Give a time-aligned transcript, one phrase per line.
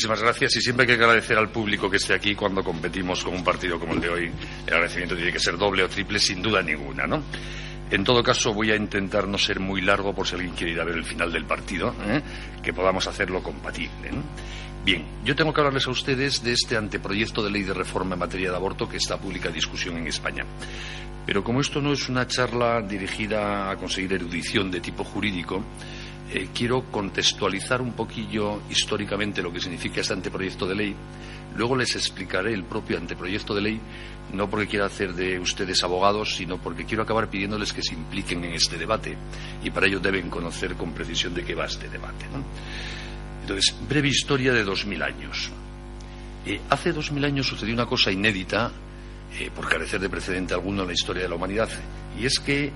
[0.00, 3.34] Muchísimas gracias y siempre hay que agradecer al público que esté aquí cuando competimos con
[3.34, 4.32] un partido como el de hoy.
[4.66, 7.22] El agradecimiento tiene que ser doble o triple, sin duda ninguna, ¿no?
[7.90, 10.80] En todo caso, voy a intentar no ser muy largo por si alguien quiere ir
[10.80, 12.22] a ver el final del partido, ¿eh?
[12.62, 14.10] que podamos hacerlo compatible.
[14.86, 18.20] Bien, yo tengo que hablarles a ustedes de este anteproyecto de ley de reforma en
[18.20, 20.46] materia de aborto que está a pública discusión en España.
[21.26, 25.62] Pero como esto no es una charla dirigida a conseguir erudición de tipo jurídico,
[26.32, 30.96] eh, quiero contextualizar un poquillo históricamente lo que significa este anteproyecto de ley.
[31.56, 33.80] Luego les explicaré el propio anteproyecto de ley,
[34.32, 38.44] no porque quiera hacer de ustedes abogados, sino porque quiero acabar pidiéndoles que se impliquen
[38.44, 39.16] en este debate.
[39.64, 42.26] Y para ello deben conocer con precisión de qué va este debate.
[43.40, 45.50] Entonces, breve historia de dos mil años.
[46.46, 48.70] Eh, hace dos mil años sucedió una cosa inédita,
[49.36, 51.68] eh, por carecer de precedente alguno en la historia de la humanidad,
[52.16, 52.72] y es que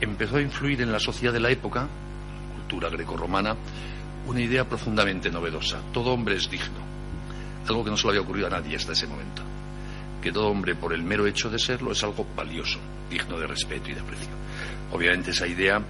[0.00, 1.88] empezó a influir en la sociedad de la época,
[2.78, 3.56] grecorromana,
[4.26, 5.80] una idea profundamente novedosa.
[5.92, 6.84] Todo hombre es digno.
[7.68, 9.42] Algo que no se le había ocurrido a nadie hasta ese momento.
[10.22, 12.78] Que todo hombre, por el mero hecho de serlo, es algo valioso,
[13.10, 14.30] digno de respeto y de aprecio.
[14.92, 15.82] Obviamente esa idea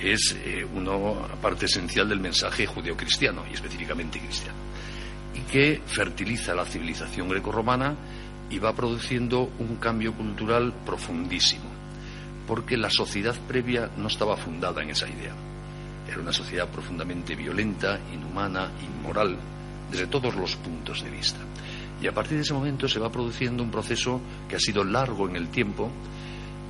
[0.00, 0.96] es eh, una
[1.40, 4.58] parte esencial del mensaje judeocristiano, y específicamente cristiano,
[5.34, 7.94] y que fertiliza la civilización grecorromana
[8.48, 11.70] y va produciendo un cambio cultural profundísimo,
[12.46, 15.34] porque la sociedad previa no estaba fundada en esa idea.
[16.10, 19.36] Era una sociedad profundamente violenta, inhumana, inmoral,
[19.90, 21.38] desde todos los puntos de vista.
[22.02, 25.28] Y a partir de ese momento se va produciendo un proceso que ha sido largo
[25.28, 25.88] en el tiempo,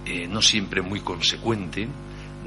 [0.04, 1.88] eh, no siempre muy consecuente,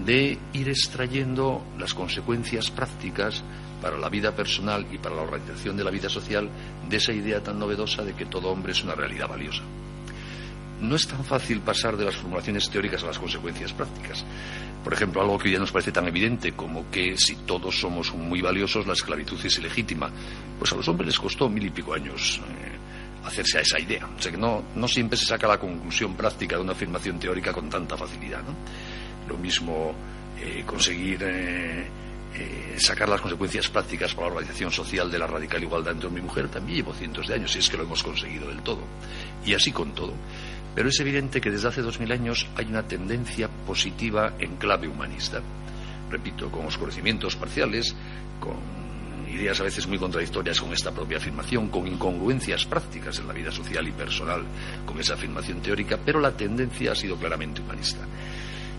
[0.05, 3.43] de ir extrayendo las consecuencias prácticas
[3.81, 6.47] para la vida personal y para la organización de la vida social
[6.87, 9.63] de esa idea tan novedosa de que todo hombre es una realidad valiosa.
[10.83, 14.25] No es tan fácil pasar de las formulaciones teóricas a las consecuencias prácticas.
[14.83, 18.41] Por ejemplo, algo que ya nos parece tan evidente como que si todos somos muy
[18.41, 20.11] valiosos, la esclavitud es ilegítima.
[20.59, 24.05] Pues a los hombres les costó mil y pico años eh, hacerse a esa idea.
[24.05, 27.53] O sea que no, no, siempre se saca la conclusión práctica de una afirmación teórica
[27.53, 28.43] con tanta facilidad.
[28.43, 28.53] ¿no?
[29.29, 29.95] Lo mismo
[30.37, 31.87] eh, conseguir eh,
[32.77, 36.25] sacar las consecuencias prácticas para la organización social de la radical igualdad entre hombre y
[36.25, 38.81] mujer también llevo cientos de años, y es que lo hemos conseguido del todo.
[39.45, 40.13] Y así con todo.
[40.75, 44.87] Pero es evidente que desde hace dos mil años hay una tendencia positiva en clave
[44.87, 45.41] humanista.
[46.09, 47.95] Repito, con oscurecimientos parciales,
[48.39, 48.83] con
[49.33, 53.51] ideas a veces muy contradictorias con esta propia afirmación, con incongruencias prácticas en la vida
[53.51, 54.43] social y personal
[54.85, 58.05] con esa afirmación teórica, pero la tendencia ha sido claramente humanista.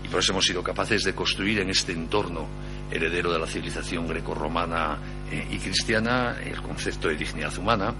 [0.03, 2.47] Y por eso hemos sido capaces de construir en este entorno
[2.91, 4.97] heredero de la civilización grecorromana
[5.31, 7.93] eh, y cristiana el concepto de dignidad humana,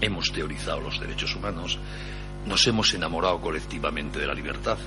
[0.00, 1.78] hemos teorizado los derechos humanos,
[2.46, 4.78] nos hemos enamorado colectivamente de la libertad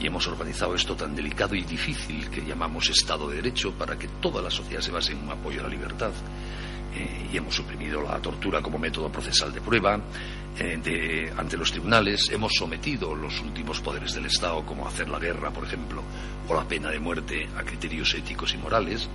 [0.00, 4.08] y hemos organizado esto tan delicado y difícil que llamamos Estado de Derecho para que
[4.20, 6.12] toda la sociedad se base en un apoyo a la libertad.
[6.96, 10.00] Eh, y hemos suprimido la tortura como método procesal de prueba
[10.56, 15.50] eh, ante los tribunales, hemos sometido los últimos poderes del Estado, como hacer la guerra,
[15.50, 16.02] por ejemplo,
[16.48, 19.08] o la pena de muerte, a criterios éticos y morales.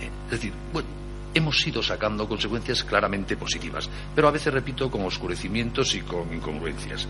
[0.00, 0.88] Eh, es decir, bueno,
[1.36, 7.06] hemos ido sacando consecuencias claramente positivas, pero a veces, repito, con oscurecimientos y con incongruencias.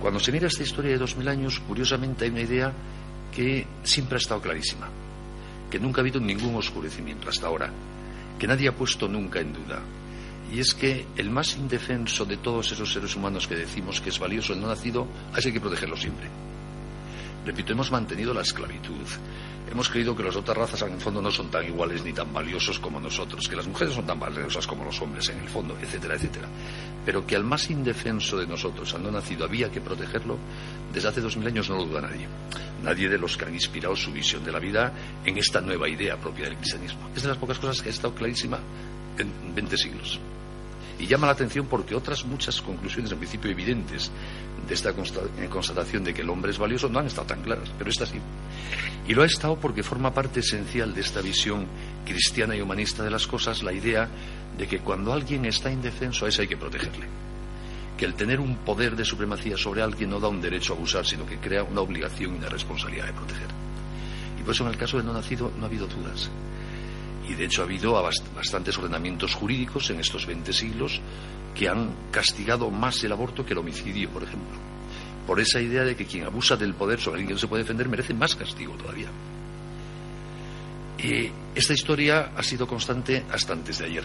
[0.00, 2.72] Cuando se mira esta historia de dos mil años, curiosamente hay una idea
[3.30, 4.88] que siempre ha estado clarísima,
[5.70, 7.70] que nunca ha habido ningún oscurecimiento hasta ahora,
[8.38, 9.80] que nadie ha puesto nunca en duda,
[10.50, 14.18] y es que el más indefenso de todos esos seres humanos que decimos que es
[14.18, 16.26] valioso, el no nacido, hay que protegerlo siempre.
[17.44, 19.06] Repito, hemos mantenido la esclavitud,
[19.70, 22.32] hemos creído que las otras razas en el fondo no son tan iguales ni tan
[22.32, 25.76] valiosos como nosotros, que las mujeres son tan valiosas como los hombres en el fondo,
[25.80, 26.48] etcétera, etcétera.
[27.04, 30.38] Pero que al más indefenso de nosotros, al no nacido, había que protegerlo,
[30.92, 32.26] desde hace dos mil años no lo duda nadie.
[32.82, 34.92] Nadie de los que han inspirado su visión de la vida
[35.24, 37.10] en esta nueva idea propia del cristianismo.
[37.14, 38.58] Es de las pocas cosas que ha estado clarísima
[39.18, 40.20] en 20 siglos.
[40.98, 44.10] Y llama la atención porque otras muchas conclusiones, en principio evidentes,
[44.66, 47.70] de esta eh, constatación de que el hombre es valioso no han estado tan claras,
[47.78, 48.18] pero esta sí.
[49.08, 51.66] Y lo ha estado porque forma parte esencial de esta visión
[52.04, 54.06] cristiana y humanista de las cosas la idea
[54.58, 57.06] de que cuando alguien está indefenso a ese hay que protegerle.
[57.96, 61.06] Que el tener un poder de supremacía sobre alguien no da un derecho a abusar,
[61.06, 63.48] sino que crea una obligación y una responsabilidad de proteger.
[64.38, 66.28] Y por eso en el caso del no nacido no ha habido dudas.
[67.26, 67.94] Y de hecho ha habido
[68.36, 71.00] bastantes ordenamientos jurídicos en estos 20 siglos
[71.54, 74.77] que han castigado más el aborto que el homicidio, por ejemplo.
[75.28, 77.62] Por esa idea de que quien abusa del poder sobre alguien que no se puede
[77.62, 79.08] defender merece más castigo todavía.
[81.04, 84.04] Y esta historia ha sido constante hasta antes de ayer.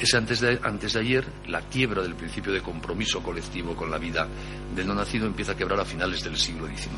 [0.00, 3.98] Es antes de, antes de ayer, la quiebra del principio de compromiso colectivo con la
[3.98, 4.28] vida
[4.72, 6.92] del no nacido empieza a quebrar a finales del siglo XIX,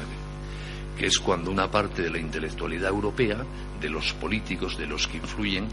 [0.99, 3.47] que es cuando una parte de la intelectualidad europea,
[3.81, 5.69] de los políticos, de los que influyen,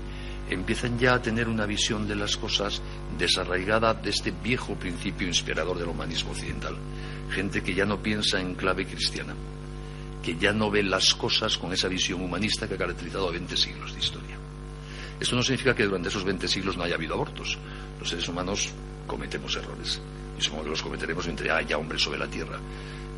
[0.49, 2.81] empiezan ya a tener una visión de las cosas
[3.17, 6.75] desarraigada de este viejo principio inspirador del humanismo occidental.
[7.29, 9.33] Gente que ya no piensa en clave cristiana,
[10.23, 13.57] que ya no ve las cosas con esa visión humanista que ha caracterizado a 20
[13.57, 14.37] siglos de historia.
[15.19, 17.57] Esto no significa que durante esos 20 siglos no haya habido abortos.
[17.99, 18.69] Los seres humanos
[19.07, 20.01] cometemos errores
[20.37, 22.59] y supongo que los cometeremos mientras haya hombres sobre la tierra.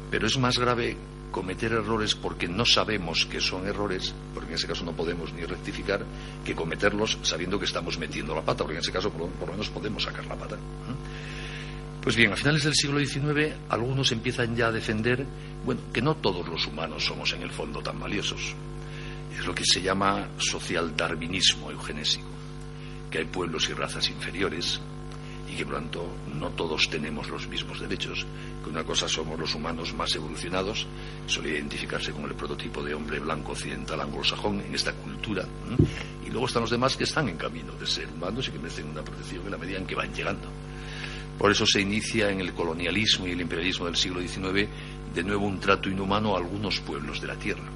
[0.09, 0.95] Pero es más grave
[1.31, 5.43] cometer errores porque no sabemos que son errores, porque en ese caso no podemos ni
[5.43, 6.05] rectificar,
[6.43, 9.69] que cometerlos sabiendo que estamos metiendo la pata, porque en ese caso por, lo menos
[9.69, 10.57] podemos sacar la pata.
[12.01, 15.25] Pues bien, a finales del siglo XIX algunos empiezan ya a defender,
[15.65, 18.55] bueno, que no todos los humanos somos en el fondo tan valiosos
[19.37, 22.27] es lo que se llama social darwinismo eugenésico,
[23.11, 24.81] que hay pueblos y razas inferiores
[25.51, 28.25] y que por tanto no todos tenemos los mismos derechos,
[28.63, 30.87] que una cosa somos los humanos más evolucionados,
[31.25, 35.45] suele identificarse con el prototipo de hombre blanco occidental anglosajón en esta cultura,
[36.25, 38.89] y luego están los demás que están en camino de ser humanos y que merecen
[38.89, 40.49] una protección en la medida en que van llegando.
[41.37, 44.67] Por eso se inicia en el colonialismo y el imperialismo del siglo XIX
[45.13, 47.69] de nuevo un trato inhumano a algunos pueblos de la tierra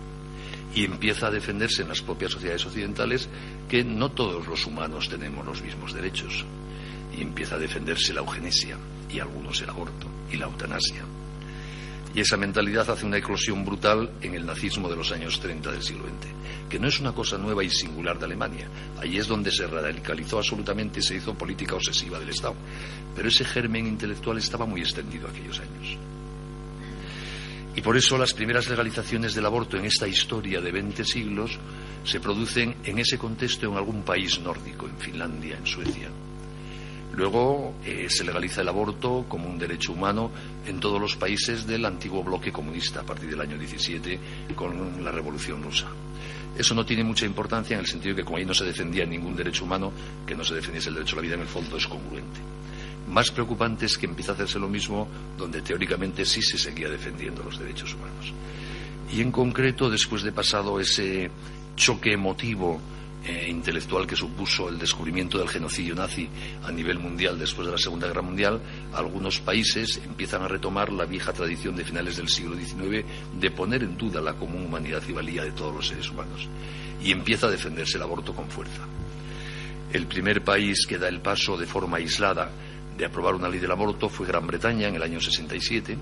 [0.73, 3.29] y empieza a defenderse en las propias sociedades occidentales
[3.69, 6.45] que no todos los humanos tenemos los mismos derechos.
[7.17, 8.77] Y empieza a defenderse la eugenesia
[9.09, 11.05] y algunos el aborto y la eutanasia.
[12.13, 15.81] Y esa mentalidad hace una eclosión brutal en el nazismo de los años 30 del
[15.81, 18.67] siglo XX, que no es una cosa nueva y singular de Alemania.
[18.99, 22.55] Allí es donde se radicalizó absolutamente y se hizo política obsesiva del Estado.
[23.15, 25.97] Pero ese germen intelectual estaba muy extendido aquellos años.
[27.73, 31.57] Y por eso las primeras legalizaciones del aborto en esta historia de 20 siglos
[32.03, 36.09] se producen en ese contexto en algún país nórdico, en Finlandia, en Suecia.
[37.13, 40.31] Luego eh, se legaliza el aborto como un derecho humano
[40.65, 44.19] en todos los países del antiguo bloque comunista a partir del año 17
[44.55, 45.87] con la Revolución Rusa.
[46.57, 49.05] Eso no tiene mucha importancia en el sentido de que como ahí no se defendía
[49.05, 49.91] ningún derecho humano,
[50.25, 52.39] que no se defendiese el derecho a la vida en el fondo es congruente.
[53.09, 57.43] Más preocupante es que empieza a hacerse lo mismo donde teóricamente sí se seguía defendiendo
[57.43, 58.33] los derechos humanos.
[59.11, 61.29] Y en concreto, después de pasado ese
[61.75, 62.79] choque emotivo
[63.23, 66.27] e intelectual que supuso el descubrimiento del genocidio nazi
[66.63, 68.59] a nivel mundial después de la Segunda Guerra Mundial,
[68.94, 73.06] algunos países empiezan a retomar la vieja tradición de finales del siglo XIX
[73.39, 76.47] de poner en duda la común humanidad y valía de todos los seres humanos.
[77.03, 78.85] Y empieza a defenderse el aborto con fuerza.
[79.94, 82.50] El primer país que da el paso de forma aislada
[82.97, 85.97] de aprobar una ley del aborto fue Gran Bretaña en el año 67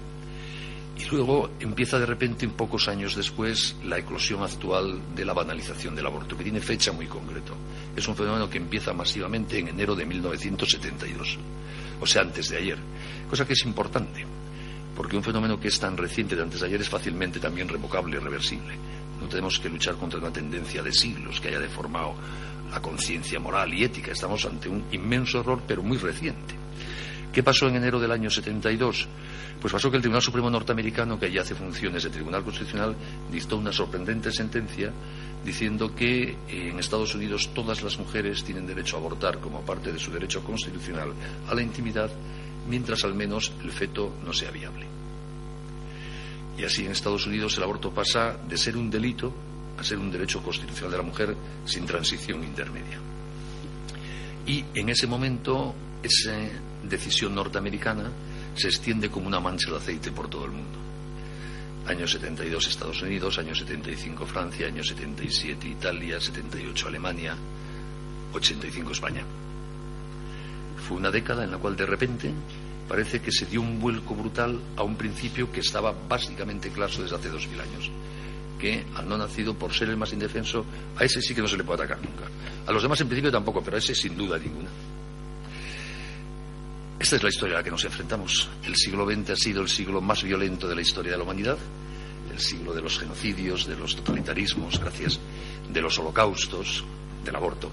[1.00, 5.96] y luego empieza de repente, un pocos años después, la eclosión actual de la banalización
[5.96, 7.54] del aborto, que tiene fecha muy concreta.
[7.96, 11.38] Es un fenómeno que empieza masivamente en enero de 1972,
[12.02, 12.78] o sea, antes de ayer,
[13.30, 14.26] cosa que es importante,
[14.94, 18.18] porque un fenómeno que es tan reciente de antes de ayer es fácilmente también revocable
[18.18, 18.76] y reversible.
[19.22, 22.16] No tenemos que luchar contra una tendencia de siglos que haya deformado
[22.70, 24.12] la conciencia moral y ética.
[24.12, 26.59] Estamos ante un inmenso error, pero muy reciente.
[27.32, 29.08] ¿Qué pasó en enero del año 72?
[29.62, 32.96] Pues pasó que el Tribunal Supremo norteamericano, que ya hace funciones de Tribunal Constitucional,
[33.32, 34.92] dictó una sorprendente sentencia
[35.44, 40.00] diciendo que en Estados Unidos todas las mujeres tienen derecho a abortar como parte de
[40.00, 41.14] su derecho constitucional
[41.48, 42.10] a la intimidad,
[42.68, 44.88] mientras al menos el feto no sea viable.
[46.58, 49.34] Y así en Estados Unidos el aborto pasa de ser un delito
[49.78, 53.00] a ser un derecho constitucional de la mujer sin transición intermedia.
[54.46, 56.34] Y en ese momento esa
[56.90, 58.12] decisión norteamericana
[58.56, 60.78] se extiende como una mancha de aceite por todo el mundo.
[61.88, 67.36] Año 72 Estados Unidos, año 75 Francia, año 77 Italia, 78 Alemania,
[68.34, 69.24] 85 España.
[70.88, 72.34] Fue una década en la cual de repente
[72.88, 77.16] parece que se dio un vuelco brutal a un principio que estaba básicamente claro desde
[77.16, 77.92] hace dos mil años
[78.60, 80.66] que al no nacido, por ser el más indefenso,
[80.98, 82.26] a ese sí que no se le puede atacar nunca.
[82.68, 84.70] A los demás en principio tampoco, pero a ese sin duda ninguna.
[87.00, 88.50] Esta es la historia a la que nos enfrentamos.
[88.66, 91.58] El siglo XX ha sido el siglo más violento de la historia de la humanidad,
[92.30, 95.18] el siglo de los genocidios, de los totalitarismos, gracias,
[95.72, 96.84] de los holocaustos,
[97.24, 97.72] del aborto.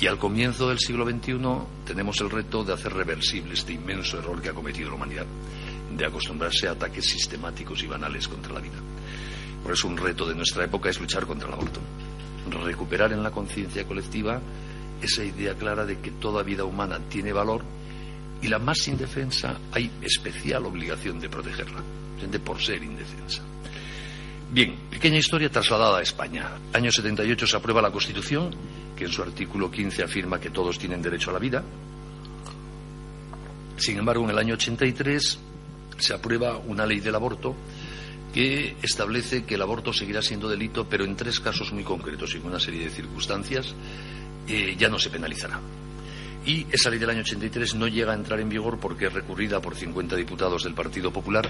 [0.00, 1.38] Y al comienzo del siglo XXI
[1.84, 5.26] tenemos el reto de hacer reversible este inmenso error que ha cometido la humanidad,
[5.94, 8.78] de acostumbrarse a ataques sistemáticos y banales contra la vida.
[9.62, 11.80] Por eso un reto de nuestra época es luchar contra el aborto
[12.50, 14.40] recuperar en la conciencia colectiva
[15.02, 17.62] esa idea clara de que toda vida humana tiene valor
[18.40, 21.82] y la más indefensa hay especial obligación de protegerla,
[22.30, 23.42] de por ser indefensa.
[24.50, 26.50] Bien, pequeña historia trasladada a España.
[26.72, 28.54] Año 78 se aprueba la Constitución,
[28.94, 31.64] que en su artículo 15 afirma que todos tienen derecho a la vida.
[33.76, 35.38] Sin embargo, en el año 83
[35.98, 37.54] se aprueba una ley del aborto
[38.34, 42.38] que establece que el aborto seguirá siendo delito, pero en tres casos muy concretos y
[42.38, 43.74] en una serie de circunstancias
[44.48, 45.60] eh, ya no se penalizará.
[46.44, 49.60] Y esa ley del año 83 no llega a entrar en vigor porque es recurrida
[49.60, 51.48] por 50 diputados del Partido Popular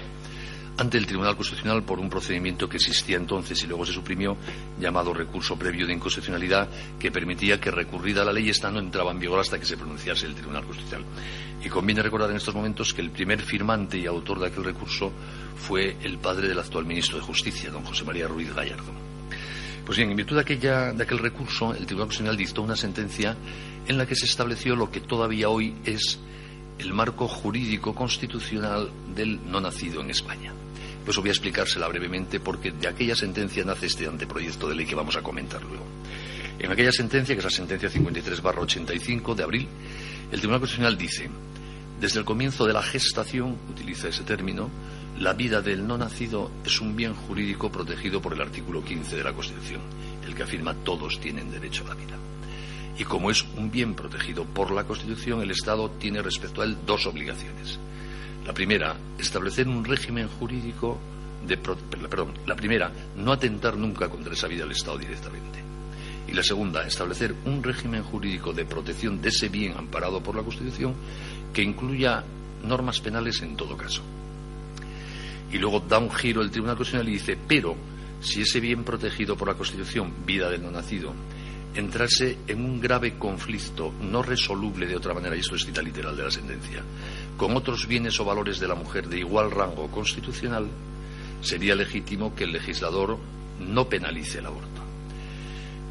[0.77, 4.35] ante el Tribunal Constitucional por un procedimiento que existía entonces y luego se suprimió,
[4.79, 6.67] llamado recurso previo de inconstitucionalidad,
[6.99, 10.25] que permitía que recurrida la ley esta no entraba en vigor hasta que se pronunciase
[10.25, 11.05] el Tribunal Constitucional.
[11.63, 15.11] Y conviene recordar en estos momentos que el primer firmante y autor de aquel recurso
[15.55, 19.12] fue el padre del actual ministro de Justicia, don José María Ruiz Gallardo.
[19.85, 23.35] Pues bien, en virtud de, aquel recurso, el Tribunal Constitucional dictó una sentencia
[23.85, 26.19] en la que se estableció lo que todavía hoy es
[26.79, 30.53] el marco jurídico constitucional del no nacido en España.
[31.03, 34.95] Pues voy a explicársela brevemente porque de aquella sentencia nace este anteproyecto de ley que
[34.95, 35.85] vamos a comentar luego.
[36.59, 39.67] En aquella sentencia, que es la sentencia 53-85 de abril,
[40.31, 41.29] el Tribunal Constitucional dice,
[41.99, 44.69] desde el comienzo de la gestación, utiliza ese término,
[45.19, 49.23] la vida del no nacido es un bien jurídico protegido por el artículo 15 de
[49.23, 49.81] la Constitución,
[50.25, 52.17] el que afirma todos tienen derecho a la vida.
[52.97, 56.77] Y como es un bien protegido por la Constitución, el Estado tiene respecto a él
[56.85, 57.79] dos obligaciones.
[58.45, 60.99] La primera, establecer un régimen jurídico
[61.47, 65.59] de perdón, la primera, no atentar nunca contra esa vida del Estado directamente.
[66.27, 70.43] Y la segunda, establecer un régimen jurídico de protección de ese bien amparado por la
[70.43, 70.95] Constitución
[71.53, 72.23] que incluya
[72.63, 74.01] normas penales en todo caso.
[75.53, 77.75] Y luego da un giro el Tribunal Constitucional y dice, pero
[78.19, 81.13] si ese bien protegido por la Constitución, vida del no nacido,
[81.75, 86.17] entrase en un grave conflicto no resoluble de otra manera, y esto es cita literal
[86.17, 86.83] de la sentencia,
[87.37, 90.67] con otros bienes o valores de la mujer de igual rango constitucional,
[91.41, 93.19] sería legítimo que el legislador
[93.59, 94.81] no penalice el aborto.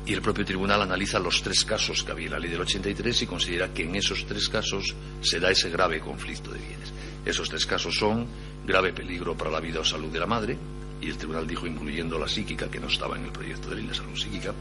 [0.05, 3.23] Y el propio tribunal analiza los tres casos que había en la ley del 83
[3.23, 6.93] y considera que en esos tres casos se da ese grave conflicto de bienes.
[7.25, 8.27] Esos tres casos son
[8.67, 10.57] grave peligro para la vida o salud de la madre,
[11.01, 13.87] y el tribunal dijo incluyendo la psíquica, que no estaba en el proyecto de ley
[13.87, 14.55] de salud psíquica,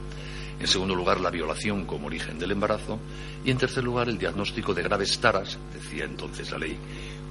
[0.62, 3.00] en segundo lugar, la violación como origen del embarazo.
[3.44, 6.78] Y en tercer lugar, el diagnóstico de graves taras, decía entonces la ley,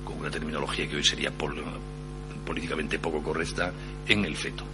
[0.04, 3.72] con una terminología que hoy sería políticamente poco correcta,
[4.08, 4.64] en el feto.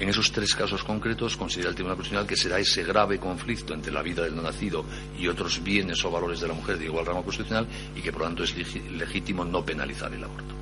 [0.00, 3.92] En esos tres casos concretos, considera el Tribunal Constitucional que será ese grave conflicto entre
[3.92, 4.84] la vida del no nacido
[5.16, 8.22] y otros bienes o valores de la mujer de igual rango constitucional y que, por
[8.22, 8.54] lo tanto, es
[8.90, 10.60] legítimo no penalizar el aborto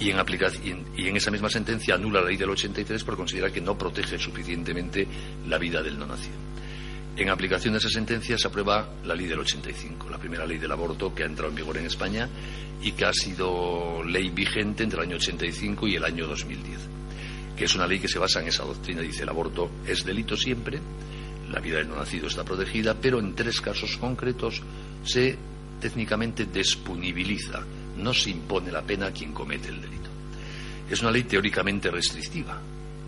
[0.00, 3.60] y en, y en esa misma sentencia anula la ley del 83 por considerar que
[3.60, 5.06] no protege suficientemente
[5.48, 6.36] la vida del no nacido.
[7.16, 10.70] En aplicación de esa sentencia se aprueba la ley del 85, la primera ley del
[10.70, 12.28] aborto que ha entrado en vigor en España
[12.80, 16.78] y que ha sido ley vigente entre el año 85 y el año 2010,
[17.58, 20.36] que es una ley que se basa en esa doctrina, dice el aborto es delito
[20.36, 20.78] siempre,
[21.50, 24.62] la vida del no nacido está protegida, pero en tres casos concretos
[25.04, 25.36] se
[25.80, 27.64] técnicamente despunibiliza
[27.96, 30.08] no se impone la pena a quien comete el delito.
[30.88, 32.60] Es una ley teóricamente restrictiva,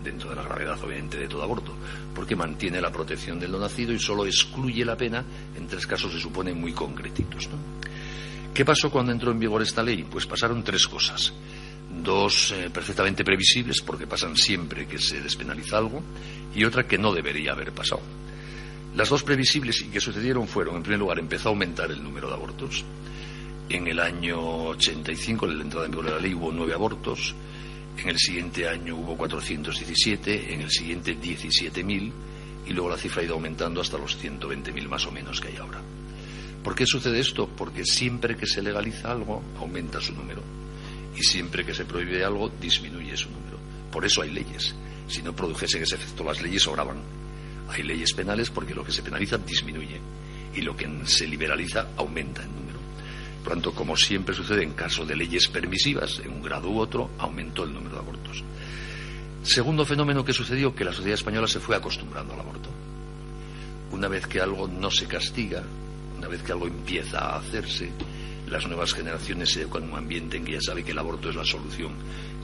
[0.03, 1.73] dentro de la gravedad obviamente de todo aborto,
[2.13, 5.23] porque mantiene la protección del no nacido y solo excluye la pena
[5.55, 7.47] en tres casos se supone muy concretitos.
[8.53, 10.03] ¿Qué pasó cuando entró en vigor esta ley?
[10.03, 11.31] Pues pasaron tres cosas.
[12.03, 16.01] Dos eh, perfectamente previsibles, porque pasan siempre que se despenaliza algo,
[16.55, 18.01] y otra que no debería haber pasado.
[18.95, 22.27] Las dos previsibles y que sucedieron fueron, en primer lugar, empezó a aumentar el número
[22.27, 22.83] de abortos.
[23.69, 24.39] En el año
[24.69, 27.33] 85, en la entrada en vigor de la ley, hubo nueve abortos.
[27.97, 32.11] En el siguiente año hubo 417, en el siguiente 17.000
[32.67, 35.57] y luego la cifra ha ido aumentando hasta los 120.000 más o menos que hay
[35.57, 35.81] ahora.
[36.63, 37.47] ¿Por qué sucede esto?
[37.47, 40.43] Porque siempre que se legaliza algo, aumenta su número.
[41.15, 43.57] Y siempre que se prohíbe algo, disminuye su número.
[43.91, 44.75] Por eso hay leyes.
[45.07, 47.01] Si no produjesen ese efecto, las leyes sobraban.
[47.69, 49.99] Hay leyes penales porque lo que se penaliza disminuye
[50.53, 52.79] y lo que se liberaliza aumenta en número.
[53.43, 57.11] Por tanto, como siempre sucede en caso de leyes permisivas, en un grado u otro,
[57.17, 58.43] aumentó el número de abortos.
[59.43, 62.69] Segundo fenómeno que sucedió, que la sociedad española se fue acostumbrando al aborto.
[63.91, 65.63] Una vez que algo no se castiga,
[66.15, 67.91] una vez que algo empieza a hacerse,
[68.51, 71.29] las nuevas generaciones se educan en un ambiente en que ya sabe que el aborto
[71.29, 71.93] es la solución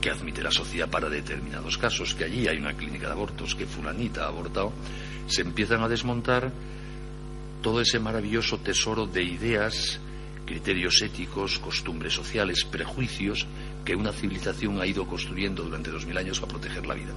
[0.00, 3.66] que admite la sociedad para determinados casos, que allí hay una clínica de abortos, que
[3.66, 4.72] fulanita ha abortado,
[5.26, 6.50] se empiezan a desmontar
[7.62, 10.00] todo ese maravilloso tesoro de ideas
[10.46, 13.46] criterios éticos, costumbres sociales, prejuicios
[13.84, 17.12] que una civilización ha ido construyendo durante dos mil años para proteger la vida.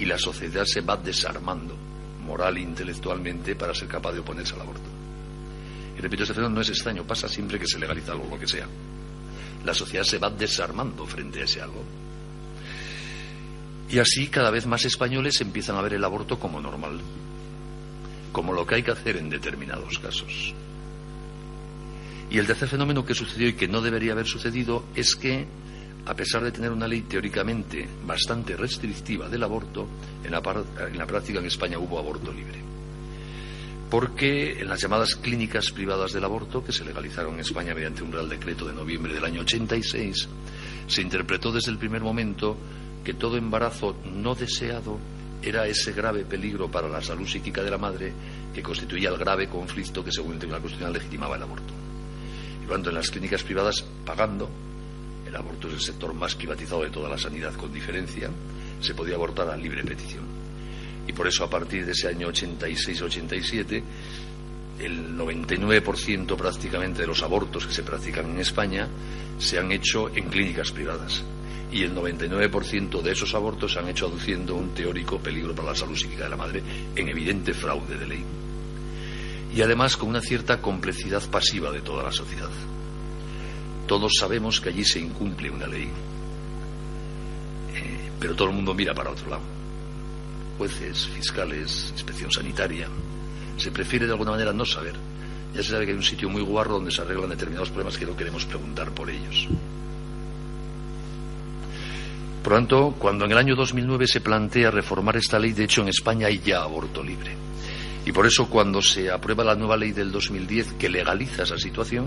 [0.00, 1.76] Y la sociedad se va desarmando
[2.24, 4.95] moral e intelectualmente para ser capaz de oponerse al aborto.
[5.96, 8.46] Y repito, este fenómeno no es extraño, pasa siempre que se legaliza algo, lo que
[8.46, 8.66] sea.
[9.64, 11.82] La sociedad se va desarmando frente a ese algo.
[13.88, 17.00] Y así cada vez más españoles empiezan a ver el aborto como normal,
[18.32, 20.54] como lo que hay que hacer en determinados casos.
[22.28, 25.46] Y el tercer fenómeno que sucedió y que no debería haber sucedido es que,
[26.04, 29.86] a pesar de tener una ley teóricamente bastante restrictiva del aborto,
[30.24, 30.42] en la,
[30.88, 32.75] en la práctica en España hubo aborto libre.
[33.90, 38.12] Porque en las llamadas clínicas privadas del aborto, que se legalizaron en España mediante un
[38.12, 40.28] Real Decreto de noviembre del año 86,
[40.88, 42.56] se interpretó desde el primer momento
[43.04, 44.98] que todo embarazo no deseado
[45.42, 48.12] era ese grave peligro para la salud psíquica de la madre
[48.52, 51.72] que constituía el grave conflicto que, según el Tribunal Constitucional, legitimaba el aborto.
[52.64, 54.50] Y cuando en las clínicas privadas, pagando,
[55.26, 58.30] el aborto es el sector más privatizado de toda la sanidad con diferencia,
[58.80, 60.45] se podía abortar a libre petición.
[61.16, 63.82] Por eso, a partir de ese año 86-87,
[64.80, 68.88] el 99% prácticamente de los abortos que se practican en España
[69.38, 71.24] se han hecho en clínicas privadas
[71.72, 75.74] y el 99% de esos abortos se han hecho aduciendo un teórico peligro para la
[75.74, 76.62] salud psíquica de la madre
[76.94, 78.24] en evidente fraude de ley.
[79.54, 82.50] Y además con una cierta complejidad pasiva de toda la sociedad.
[83.86, 85.88] Todos sabemos que allí se incumple una ley,
[87.74, 89.55] eh, pero todo el mundo mira para otro lado.
[90.58, 92.88] Jueces, fiscales, inspección sanitaria.
[93.56, 94.94] Se prefiere de alguna manera no saber.
[95.54, 98.06] Ya se sabe que hay un sitio muy guarro donde se arreglan determinados problemas que
[98.06, 99.48] no queremos preguntar por ellos.
[102.42, 105.82] Por lo tanto, cuando en el año 2009 se plantea reformar esta ley, de hecho
[105.82, 107.32] en España hay ya aborto libre.
[108.04, 112.06] Y por eso cuando se aprueba la nueva ley del 2010 que legaliza esa situación,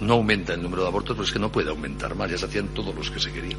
[0.00, 2.46] no aumenta el número de abortos, pero es que no puede aumentar más, ya se
[2.46, 3.58] hacían todos los que se querían.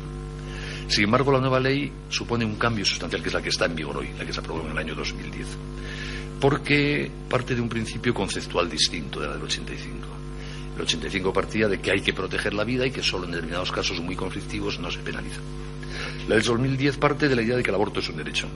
[0.91, 3.75] Sin embargo, la nueva ley supone un cambio sustancial, que es la que está en
[3.75, 5.47] vigor hoy, la que se aprobó en el año 2010,
[6.37, 10.07] porque parte de un principio conceptual distinto de la del 85.
[10.75, 13.71] El 85 partía de que hay que proteger la vida y que solo en determinados
[13.71, 15.39] casos muy conflictivos no se penaliza.
[16.27, 18.49] La del 2010 parte de la idea de que el aborto es un derecho.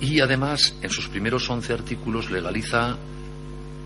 [0.00, 2.96] Y además, en sus primeros 11 artículos legaliza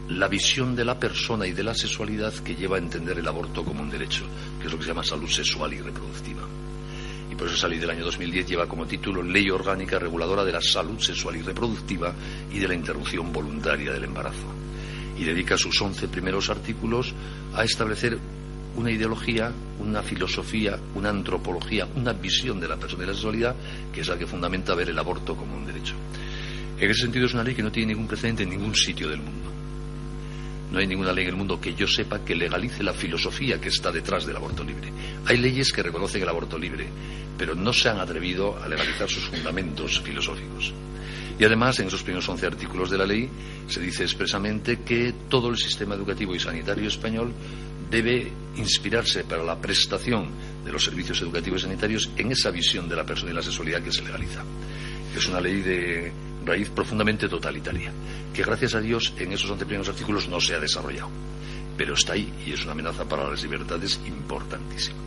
[0.08, 3.64] la visión de la persona y de la sexualidad que lleva a entender el aborto
[3.64, 4.24] como un derecho,
[4.60, 6.42] que es lo que se llama salud sexual y reproductiva.
[7.30, 10.52] Y por eso esa ley del año 2010 lleva como título Ley Orgánica Reguladora de
[10.52, 12.14] la Salud Sexual y Reproductiva
[12.52, 14.54] y de la Interrupción Voluntaria del Embarazo.
[15.18, 17.14] Y dedica sus 11 primeros artículos
[17.54, 18.18] a establecer
[18.76, 23.56] una ideología, una filosofía, una antropología, una visión de la persona y la sexualidad,
[23.92, 25.94] que es la que fundamenta ver el aborto como un derecho.
[26.78, 29.20] En ese sentido es una ley que no tiene ningún precedente en ningún sitio del
[29.20, 29.43] mundo.
[30.74, 33.68] No hay ninguna ley en el mundo que yo sepa que legalice la filosofía que
[33.68, 34.90] está detrás del aborto libre.
[35.24, 36.88] Hay leyes que reconocen el aborto libre,
[37.38, 40.74] pero no se han atrevido a legalizar sus fundamentos filosóficos.
[41.38, 43.30] Y además, en esos primeros 11 artículos de la ley,
[43.68, 47.32] se dice expresamente que todo el sistema educativo y sanitario español
[47.88, 50.26] debe inspirarse para la prestación
[50.64, 53.80] de los servicios educativos y sanitarios en esa visión de la persona y la sexualidad
[53.80, 54.42] que se legaliza.
[55.16, 56.12] Es una ley de
[56.46, 57.92] raíz profundamente totalitaria,
[58.32, 61.10] que gracias a Dios en esos 11 primeros artículos no se ha desarrollado,
[61.76, 64.98] pero está ahí y es una amenaza para las libertades importantísima.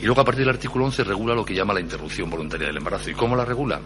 [0.00, 2.78] Y luego a partir del artículo 11 regula lo que llama la interrupción voluntaria del
[2.78, 3.10] embarazo.
[3.10, 3.80] ¿Y cómo la regula?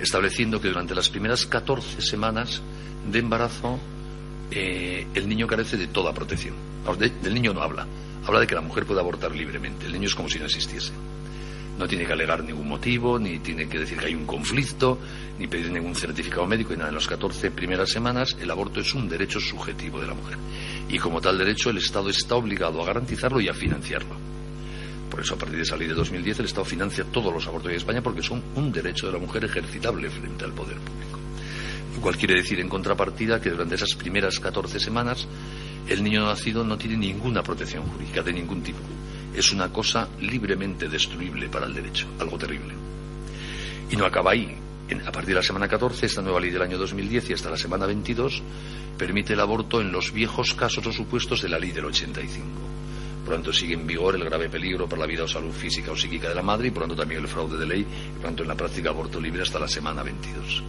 [0.00, 2.62] Estableciendo que durante las primeras 14 semanas
[3.06, 3.78] de embarazo
[4.50, 6.54] eh, el niño carece de toda protección.
[6.98, 7.86] del niño no habla,
[8.26, 9.86] habla de que la mujer puede abortar libremente.
[9.86, 10.92] El niño es como si no existiese.
[11.78, 14.98] No tiene que alegar ningún motivo, ni tiene que decir que hay un conflicto,
[15.38, 16.90] ni pedir ningún certificado médico y nada.
[16.90, 20.36] En las 14 primeras semanas el aborto es un derecho subjetivo de la mujer.
[20.88, 24.16] Y como tal derecho el Estado está obligado a garantizarlo y a financiarlo.
[25.10, 27.70] Por eso, a partir de esa ley de 2010, el Estado financia todos los abortos
[27.70, 31.22] en España porque son un derecho de la mujer ejercitable frente al poder público
[32.02, 35.26] cual quiere decir en contrapartida que durante esas primeras 14 semanas
[35.88, 38.80] el niño nacido no tiene ninguna protección jurídica de ningún tipo.
[39.34, 42.74] Es una cosa libremente destruible para el derecho, algo terrible.
[43.90, 44.56] Y no acaba ahí.
[45.06, 47.56] a partir de la semana 14, esta nueva ley del año 2010 y hasta la
[47.56, 48.42] semana 22
[48.98, 52.46] permite el aborto en los viejos casos o supuestos de la ley del 85.
[53.24, 55.92] Por lo tanto, sigue en vigor el grave peligro para la vida o salud física
[55.92, 58.12] o psíquica de la madre y por lo tanto también el fraude de ley y
[58.12, 60.62] por lo tanto en la práctica aborto libre hasta la semana 22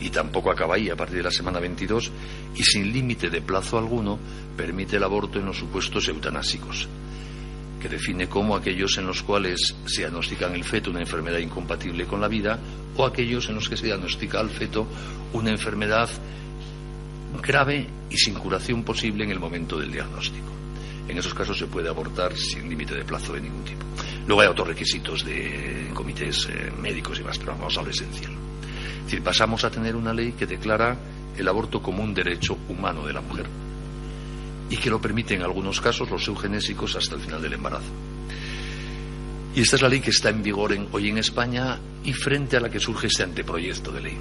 [0.00, 2.10] y tampoco acaba ahí a partir de la semana 22
[2.54, 4.18] y sin límite de plazo alguno
[4.56, 6.88] permite el aborto en los supuestos eutanásicos,
[7.86, 12.04] que define como aquellos en los cuales se diagnostica en el feto una enfermedad incompatible
[12.04, 12.58] con la vida
[12.96, 14.88] o aquellos en los que se diagnostica al feto
[15.32, 16.08] una enfermedad
[17.40, 20.48] grave y sin curación posible en el momento del diagnóstico.
[21.06, 23.86] En esos casos se puede abortar sin límite de plazo de ningún tipo.
[24.26, 28.32] Luego hay otros requisitos de comités eh, médicos y más, pero vamos a lo esencial.
[28.32, 30.96] Es decir, pasamos a tener una ley que declara
[31.36, 33.46] el aborto como un derecho humano de la mujer
[34.70, 37.90] y que lo permite en algunos casos los eugenésicos hasta el final del embarazo.
[39.54, 42.60] Y esta es la ley que está en vigor hoy en España y frente a
[42.60, 44.18] la que surge este anteproyecto de ley.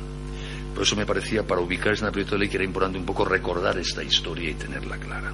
[0.74, 3.26] Por eso me parecía, para ubicar este anteproyecto de ley, que era importante un poco
[3.26, 5.32] recordar esta historia y tenerla clara.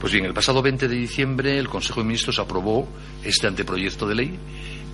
[0.00, 2.88] Pues bien, el pasado 20 de diciembre el Consejo de Ministros aprobó
[3.22, 4.38] este anteproyecto de ley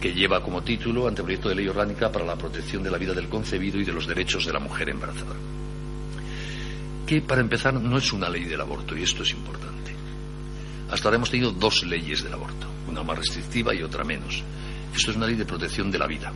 [0.01, 3.29] que lleva como título Anteproyecto de Ley Orgánica para la Protección de la Vida del
[3.29, 5.35] Concebido y de los Derechos de la Mujer Embarazada
[7.11, 9.93] que, para empezar, no es una ley del aborto, y esto es importante.
[10.93, 14.45] Hasta ahora hemos tenido dos leyes del aborto, una más restrictiva y otra menos.
[14.95, 16.33] Esto es una ley de protección de la vida.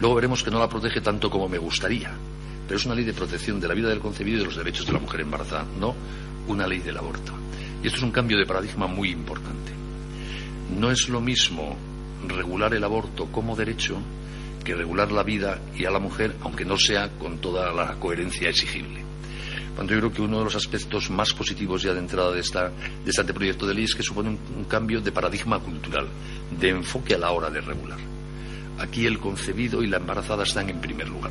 [0.00, 2.10] Luego veremos que no la protege tanto como me gustaría,
[2.66, 4.86] pero es una ley de protección de la vida del concebido y de los derechos
[4.86, 5.94] de la mujer embarazada, no
[6.46, 7.34] una ley del aborto.
[7.82, 9.72] Y esto es un cambio de paradigma muy importante.
[10.74, 11.76] No es lo mismo
[12.26, 14.00] regular el aborto como derecho
[14.64, 18.48] que regular la vida y a la mujer, aunque no sea con toda la coherencia
[18.48, 19.07] exigible.
[19.78, 22.72] Cuando yo creo que uno de los aspectos más positivos ya de entrada de, esta,
[23.06, 26.08] este anteproyecto de ley es que supone un, cambio de paradigma cultural,
[26.50, 28.00] de enfoque a la hora de regular.
[28.80, 31.30] Aquí el concebido y la embarazada están en primer lugar.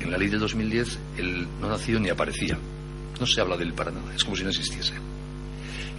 [0.00, 2.58] En la ley del 2010 el no nacido ni aparecía.
[3.20, 4.94] No se habla de él para nada, es como si no existiese.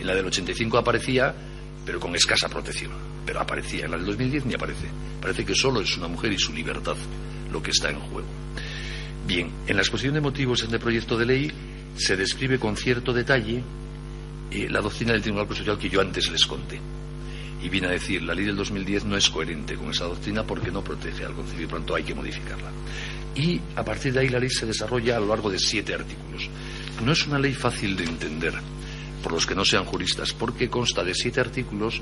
[0.01, 1.33] En la del 85 aparecía,
[1.85, 2.91] pero con escasa protección.
[3.25, 3.85] Pero aparecía.
[3.85, 4.87] En la del 2010 ni aparece.
[5.21, 6.97] Parece que solo es una mujer y su libertad
[7.53, 8.27] lo que está en juego.
[9.29, 11.51] Bien, en la exposición de motivos de este proyecto de ley
[11.95, 13.61] se describe con cierto detalle
[14.49, 16.81] eh, la doctrina del Tribunal Constitucional que yo antes les conté.
[17.61, 20.71] Y viene a decir, la ley del 2010 no es coherente con esa doctrina porque
[20.71, 22.71] no protege al concebido y pronto hay que modificarla.
[23.35, 26.49] Y a partir de ahí la ley se desarrolla a lo largo de siete artículos.
[27.05, 28.55] No es una ley fácil de entender
[29.21, 32.01] por los que no sean juristas, porque consta de siete artículos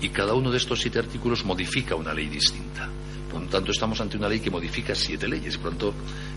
[0.00, 2.90] y cada uno de estos siete artículos modifica una ley distinta.
[3.34, 5.58] Por tanto, estamos ante una ley que modifica siete leyes.
[5.58, 5.92] Por tanto,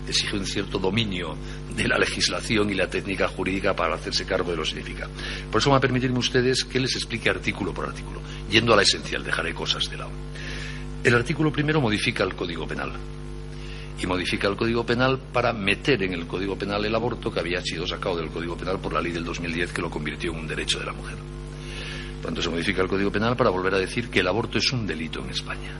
[0.08, 1.36] exige un cierto dominio
[1.76, 5.08] de la legislación y la técnica jurídica para hacerse cargo de lo que significa.
[5.48, 8.20] Por eso van a permitirme ustedes que les explique artículo por artículo.
[8.50, 10.10] Yendo a la esencial, dejaré cosas de lado.
[11.04, 12.90] El artículo primero modifica el Código Penal.
[14.00, 17.62] Y modifica el Código Penal para meter en el Código Penal el aborto que había
[17.62, 20.48] sido sacado del Código Penal por la ley del 2010 que lo convirtió en un
[20.48, 21.16] derecho de la mujer.
[22.24, 24.84] Tanto, se modifica el Código Penal para volver a decir que el aborto es un
[24.84, 25.78] delito en España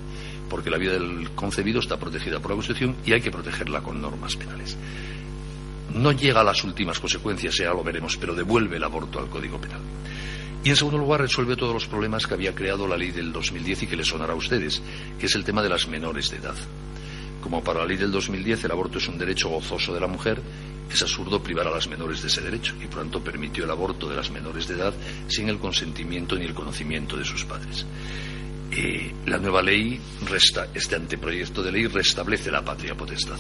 [0.49, 4.01] porque la vida del concebido está protegida por la Constitución y hay que protegerla con
[4.01, 4.77] normas penales.
[5.95, 9.61] No llega a las últimas consecuencias, ya lo veremos, pero devuelve el aborto al Código
[9.61, 9.81] Penal.
[10.65, 13.85] Y en segundo lugar, resuelve todos los problemas que había creado la ley del 2010
[13.85, 14.83] y que les sonará a ustedes,
[15.19, 16.57] que es el tema de las menores de edad.
[17.41, 20.43] Como para la ley del 2010 el aborto es un derecho gozoso de la mujer,
[20.91, 24.09] es absurdo privar a las menores de ese derecho y por tanto permitió el aborto
[24.09, 24.95] de las menores de edad
[25.29, 27.87] sin el consentimiento ni el conocimiento de sus padres.
[29.27, 33.39] La nueva ley, resta, este anteproyecto de ley, restablece la patria potestad.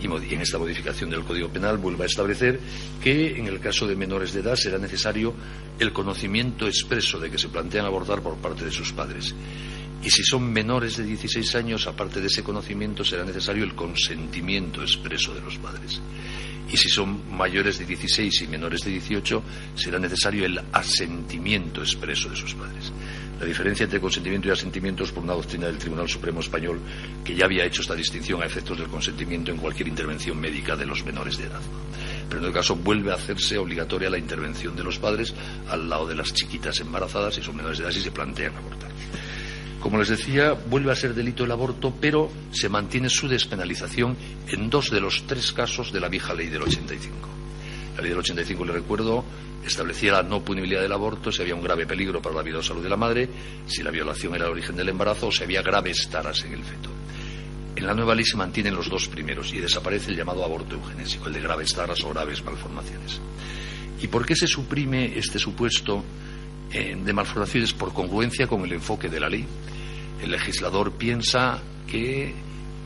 [0.00, 2.60] Y en esta modificación del Código Penal vuelve a establecer
[3.02, 5.34] que en el caso de menores de edad será necesario
[5.78, 9.34] el conocimiento expreso de que se plantean abortar por parte de sus padres.
[10.02, 14.82] Y si son menores de 16 años, aparte de ese conocimiento, será necesario el consentimiento
[14.82, 16.00] expreso de los padres.
[16.70, 19.42] Y si son mayores de 16 y menores de 18,
[19.74, 22.92] será necesario el asentimiento expreso de sus padres.
[23.38, 26.80] La diferencia entre consentimiento y asentimiento es por una doctrina del Tribunal Supremo Español
[27.22, 30.86] que ya había hecho esta distinción a efectos del consentimiento en cualquier intervención médica de
[30.86, 31.60] los menores de edad.
[32.28, 35.34] Pero en el caso vuelve a hacerse obligatoria la intervención de los padres
[35.68, 38.90] al lado de las chiquitas embarazadas y son menores de edad si se plantean abortar.
[39.80, 44.16] Como les decía, vuelve a ser delito el aborto, pero se mantiene su despenalización
[44.48, 47.45] en dos de los tres casos de la vieja ley del 85.
[47.96, 49.24] La ley del 85, le recuerdo,
[49.64, 52.62] establecía la no punibilidad del aborto si había un grave peligro para la vida o
[52.62, 53.28] salud de la madre,
[53.66, 56.62] si la violación era el origen del embarazo o si había graves taras en el
[56.62, 56.90] feto.
[57.74, 61.28] En la nueva ley se mantienen los dos primeros y desaparece el llamado aborto eugenésico,
[61.28, 63.20] el de graves taras o graves malformaciones.
[64.00, 66.04] ¿Y por qué se suprime este supuesto
[66.70, 67.72] eh, de malformaciones?
[67.72, 69.46] Por congruencia con el enfoque de la ley.
[70.22, 72.34] El legislador piensa que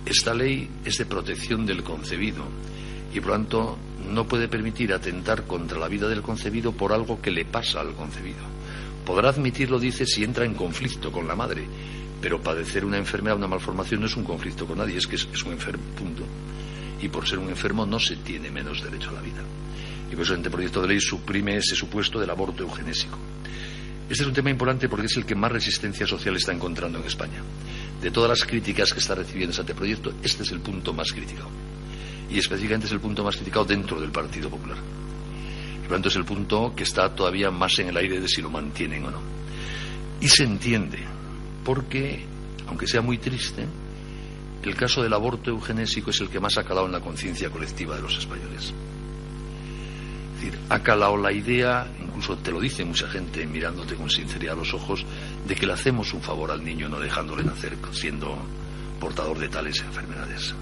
[0.07, 2.45] esta ley es de protección del concebido
[3.13, 7.21] y por lo tanto no puede permitir atentar contra la vida del concebido por algo
[7.21, 8.41] que le pasa al concebido.
[9.05, 11.65] Podrá admitirlo, dice, si entra en conflicto con la madre,
[12.21, 15.43] pero padecer una enfermedad, una malformación no es un conflicto con nadie, es que es,
[15.45, 16.23] un enfermo, punto.
[17.01, 19.43] Y por ser un enfermo no se tiene menos derecho a la vida.
[20.11, 23.19] Y por eso el proyecto de ley suprime ese supuesto del aborto eugenésico.
[24.09, 27.05] Este es un tema importante porque es el que más resistencia social está encontrando en
[27.05, 27.43] España.
[28.03, 31.49] De todas las críticas que está recibiendo ese anteproyecto, este es el punto más crítico
[32.31, 34.77] y específicamente es el punto más criticado dentro del Partido Popular.
[34.77, 38.41] Por lo tanto, es el punto que está todavía más en el aire de si
[38.41, 39.21] lo mantienen o no.
[40.21, 40.99] Y se entiende,
[41.65, 42.25] porque,
[42.69, 43.67] aunque sea muy triste,
[44.63, 47.97] el caso del aborto eugenésico es el que más ha calado en la conciencia colectiva
[47.97, 48.73] de los españoles.
[50.35, 54.55] Es decir, ha calado la idea, incluso te lo dice mucha gente mirándote con sinceridad
[54.55, 55.05] a los ojos,
[55.47, 58.39] de que le hacemos un favor al niño no dejándole nacer siendo
[59.01, 60.55] portador de tales enfermedades.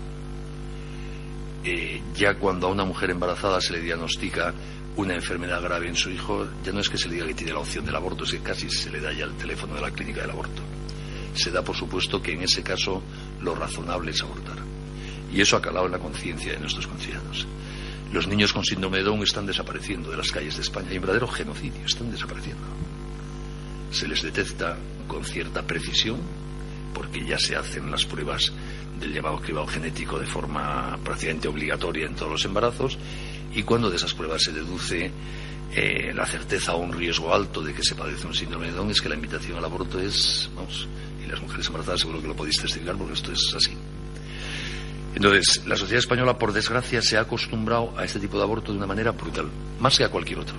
[1.64, 4.54] Eh, ya cuando a una mujer embarazada se le diagnostica
[4.96, 7.52] una enfermedad grave en su hijo, ya no es que se le diga que tiene
[7.52, 9.90] la opción del aborto, es que casi se le da ya el teléfono de la
[9.90, 10.62] clínica del aborto.
[11.34, 13.02] Se da por supuesto que en ese caso
[13.40, 14.58] lo razonable es abortar.
[15.32, 17.46] Y eso ha calado en la conciencia de nuestros conciudadanos.
[18.12, 20.88] Los niños con síndrome de Down están desapareciendo de las calles de España.
[20.90, 22.66] Hay un verdadero genocidio, están desapareciendo.
[23.90, 26.18] Se les detecta con cierta precisión,
[26.94, 28.52] porque ya se hacen las pruebas
[28.98, 32.98] del llamado cribado genético de forma prácticamente obligatoria en todos los embarazos,
[33.54, 35.10] y cuando de esas pruebas se deduce
[35.72, 38.90] eh, la certeza o un riesgo alto de que se padece un síndrome de Down,
[38.90, 40.88] es que la invitación al aborto es, vamos,
[41.22, 43.72] y las mujeres embarazadas seguro que lo podéis testificar porque esto es así.
[45.14, 48.78] Entonces, la sociedad española, por desgracia, se ha acostumbrado a este tipo de aborto de
[48.78, 49.48] una manera brutal,
[49.80, 50.56] más que a cualquier otro.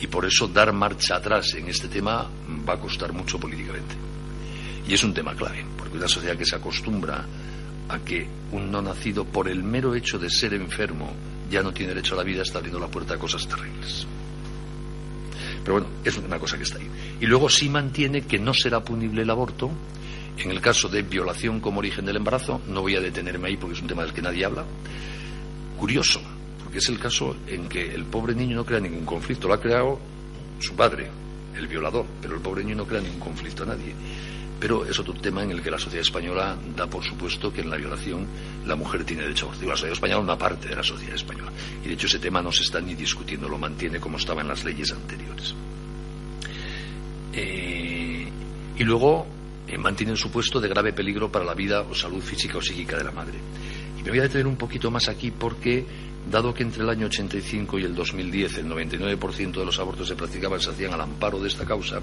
[0.00, 2.30] Y por eso dar marcha atrás en este tema
[2.68, 3.94] va a costar mucho políticamente.
[4.88, 7.24] Y es un tema clave, porque una sociedad que se acostumbra
[7.88, 11.12] a que un no nacido, por el mero hecho de ser enfermo,
[11.50, 14.06] ya no tiene derecho a la vida, está abriendo la puerta a cosas terribles.
[15.62, 16.88] Pero bueno, es una cosa que está ahí.
[17.20, 19.70] Y luego sí mantiene que no será punible el aborto
[20.38, 22.60] en el caso de violación como origen del embarazo.
[22.68, 24.64] No voy a detenerme ahí porque es un tema del que nadie habla.
[25.76, 26.20] Curioso,
[26.62, 29.48] porque es el caso en que el pobre niño no crea ningún conflicto.
[29.48, 29.98] Lo ha creado
[30.60, 31.10] su padre,
[31.56, 33.92] el violador, pero el pobre niño no crea ningún conflicto a nadie.
[34.58, 37.70] Pero es otro tema en el que la sociedad española da por supuesto que en
[37.70, 38.26] la violación
[38.66, 39.66] la mujer tiene derecho a aborto.
[39.66, 41.52] La sociedad española es una parte de la sociedad española.
[41.84, 44.48] Y de hecho ese tema no se está ni discutiendo, lo mantiene como estaba en
[44.48, 45.54] las leyes anteriores.
[47.34, 48.28] Eh,
[48.78, 49.26] y luego
[49.68, 52.96] eh, mantiene el supuesto de grave peligro para la vida o salud física o psíquica
[52.96, 53.38] de la madre.
[53.98, 55.84] Y me voy a detener un poquito más aquí porque,
[56.30, 60.14] dado que entre el año 85 y el 2010 el 99% de los abortos se
[60.14, 62.00] practicaban se hacían al amparo de esta causa,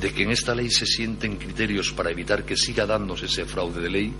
[0.00, 3.80] de que en esta ley se sienten criterios para evitar que siga dándose ese fraude
[3.80, 4.12] de ley,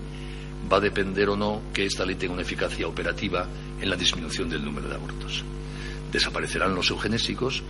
[0.71, 3.47] va a depender o no que esta ley tenga una eficacia operativa
[3.79, 5.43] en la disminución del número de abortos.
[6.11, 7.63] Desaparecerán los eugenésicos,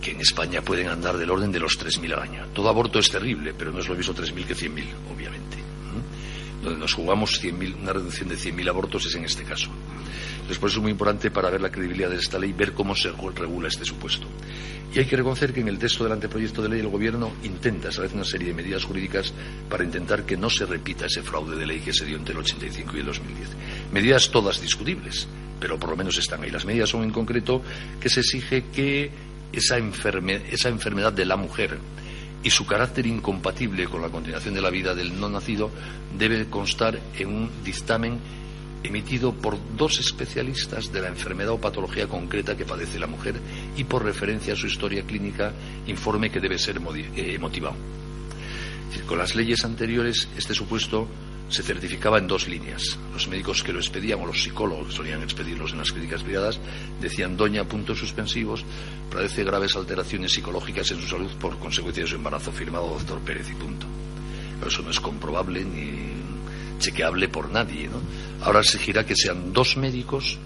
[0.00, 2.46] que en España pueden andar del orden de los 3.000 al año.
[2.52, 5.58] Todo aborto es terrible, pero no es lo mismo 3.000 que 100.000, obviamente.
[6.62, 9.70] Donde nos jugamos 100.000, una reducción de 100.000 abortos es en este caso.
[10.34, 12.94] Entonces, por eso es muy importante para ver la credibilidad de esta ley, ver cómo
[12.94, 14.26] se regula este supuesto.
[14.94, 17.88] Y hay que reconocer que en el texto del anteproyecto de ley el Gobierno intenta
[17.88, 19.32] establecer una serie de medidas jurídicas
[19.68, 22.40] para intentar que no se repita ese fraude de ley que se dio entre el
[22.40, 23.48] 85 y el 2010.
[23.92, 25.26] Medidas todas discutibles,
[25.58, 26.50] pero por lo menos están ahí.
[26.50, 27.62] Las medidas son en concreto
[28.00, 29.10] que se exige que
[29.52, 31.78] esa, esa enfermedad de la mujer
[32.42, 35.70] y su carácter incompatible con la continuación de la vida del no nacido
[36.18, 38.18] debe constar en un dictamen
[38.82, 43.36] emitido por dos especialistas de la enfermedad o patología concreta que padece la mujer
[43.76, 45.52] y por referencia a su historia clínica,
[45.86, 46.80] informe que debe ser
[47.16, 47.76] eh, motivado.
[49.06, 51.08] Con las leyes anteriores, este supuesto
[51.48, 52.98] se certificaba en dos líneas.
[53.12, 56.58] Los médicos que lo expedían o los psicólogos que solían expedirlos en las clínicas privadas
[57.00, 58.64] decían, doña, puntos suspensivos,
[59.10, 63.50] padece graves alteraciones psicológicas en su salud por consecuencia de su embarazo firmado doctor Pérez
[63.50, 63.86] y punto.
[64.58, 66.21] Pero eso no es comprobable ni
[66.82, 67.88] chequeable por nadie.
[67.88, 68.00] ¿no?
[68.44, 70.38] Ahora exigirá que sean dos médicos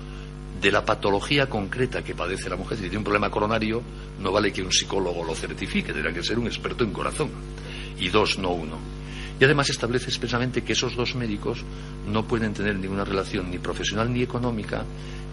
[0.60, 2.76] de la patología concreta que padece la mujer.
[2.76, 3.82] Si tiene un problema coronario,
[4.20, 7.30] no vale que un psicólogo lo certifique, tendrá que ser un experto en corazón.
[7.98, 8.78] Y dos, no uno.
[9.38, 11.62] Y además establece expresamente que esos dos médicos
[12.06, 14.84] no pueden tener ninguna relación ni profesional ni económica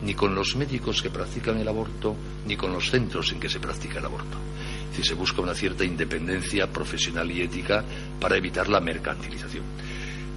[0.04, 3.62] ni con los médicos que practican el aborto ni con los centros en que se
[3.62, 4.38] practica el aborto.
[4.84, 7.84] Es decir, se busca una cierta independencia profesional y ética
[8.20, 9.64] para evitar la mercantilización.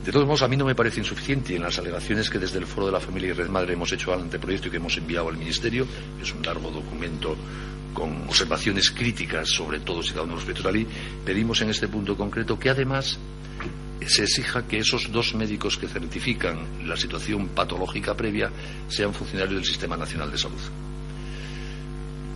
[0.07, 2.67] De todos modos, a mí no me parece insuficiente en las alegaciones que desde el
[2.67, 5.29] Foro de la Familia y Red Madre hemos hecho al anteproyecto y que hemos enviado
[5.29, 5.85] al Ministerio.
[6.23, 7.37] Es un largo documento
[7.93, 10.87] con observaciones críticas sobre todos y cada uno de los aspectos de.
[11.25, 13.19] Pedimos en este punto concreto que además
[14.07, 18.53] se exija que esos dos médicos que certifican la situación patológica previa
[18.87, 20.61] sean funcionarios del Sistema Nacional de Salud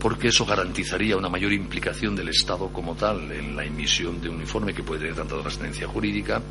[0.00, 4.40] porque eso garantizaría una mayor implicación del Estado como tal en la emisión de un
[4.40, 6.42] informe que puede tener tanta trascendencia jurídica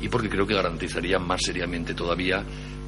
[0.00, 2.42] y porque creo que garantizaría más seriamente todavía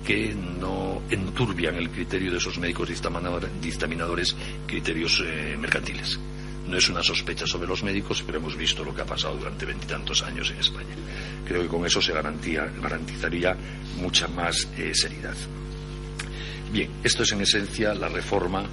[0.05, 2.89] que no enturbian el criterio de esos médicos
[3.61, 4.35] dictaminadores
[4.67, 6.19] criterios eh, mercantiles.
[6.67, 9.67] No es una sospecha sobre los médicos, pero hemos visto lo que ha pasado durante
[9.67, 10.97] veintitantos años en España.
[11.47, 13.57] Creo que con eso se garantizaría
[14.01, 15.37] mucha más eh, seriedad.
[16.73, 18.65] Bien, esto es en esencia la reforma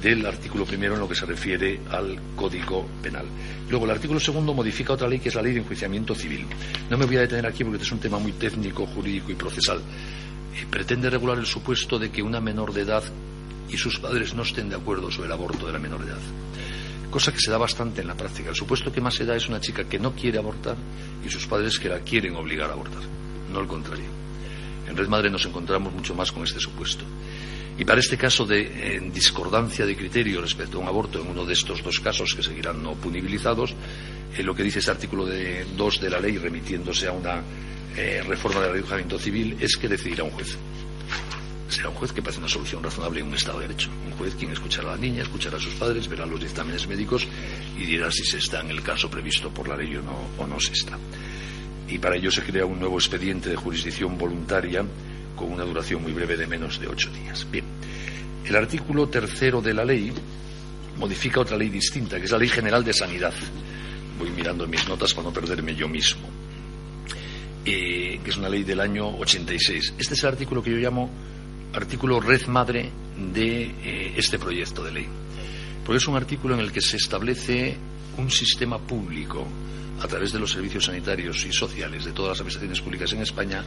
[0.00, 3.26] del artículo primero en lo que se refiere al Código Penal.
[3.68, 6.46] Luego, el artículo segundo modifica otra ley que es la ley de enjuiciamiento civil.
[6.90, 9.34] No me voy a detener aquí porque este es un tema muy técnico, jurídico y
[9.34, 9.78] procesal.
[9.78, 13.02] Eh, pretende regular el supuesto de que una menor de edad
[13.68, 16.20] y sus padres no estén de acuerdo sobre el aborto de la menor de edad.
[17.10, 18.50] Cosa que se da bastante en la práctica.
[18.50, 20.76] El supuesto que más se da es una chica que no quiere abortar
[21.24, 23.02] y sus padres que la quieren obligar a abortar,
[23.52, 24.22] no el contrario.
[24.88, 27.04] En Red Madre nos encontramos mucho más con este supuesto.
[27.78, 31.54] Y para este caso de discordancia de criterio respecto a un aborto en uno de
[31.54, 33.74] estos dos casos que seguirán no punibilizados,
[34.36, 37.42] eh, lo que dice este artículo 2 de, la ley, remitiéndose a una
[37.96, 40.56] eh, reforma de la ley de civil, es que decidirá un juez.
[41.68, 43.90] Será un juez que parece una solución razonable en un Estado de Derecho.
[44.06, 47.26] Un juez quien escuchará a la niña, escuchará a sus padres, verá los dictámenes médicos
[47.78, 50.46] y dirá si se está en el caso previsto por la ley o no, o
[50.46, 50.98] no se está.
[51.88, 54.84] Y para ello se crea un nuevo expediente de jurisdicción voluntaria
[55.36, 57.46] con una duración muy breve de menos de ocho días.
[57.50, 57.64] Bien,
[58.44, 60.12] el artículo tercero de la ley
[60.98, 63.34] modifica otra ley distinta, que es la Ley General de Sanidad.
[64.18, 66.28] Voy mirando mis notas para no perderme yo mismo.
[67.64, 69.94] Eh, que es una ley del año 86.
[69.98, 71.10] Este es el artículo que yo llamo
[71.72, 72.90] artículo red madre
[73.32, 75.08] de eh, este proyecto de ley.
[75.84, 77.76] Porque es un artículo en el que se establece
[78.18, 79.46] un sistema público
[80.02, 83.64] a través de los servicios sanitarios y sociales de todas las administraciones públicas en España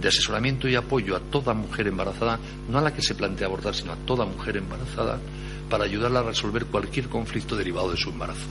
[0.00, 3.74] de asesoramiento y apoyo a toda mujer embarazada, no a la que se plantea abortar,
[3.74, 5.20] sino a toda mujer embarazada,
[5.68, 8.46] para ayudarla a resolver cualquier conflicto derivado de su embarazo.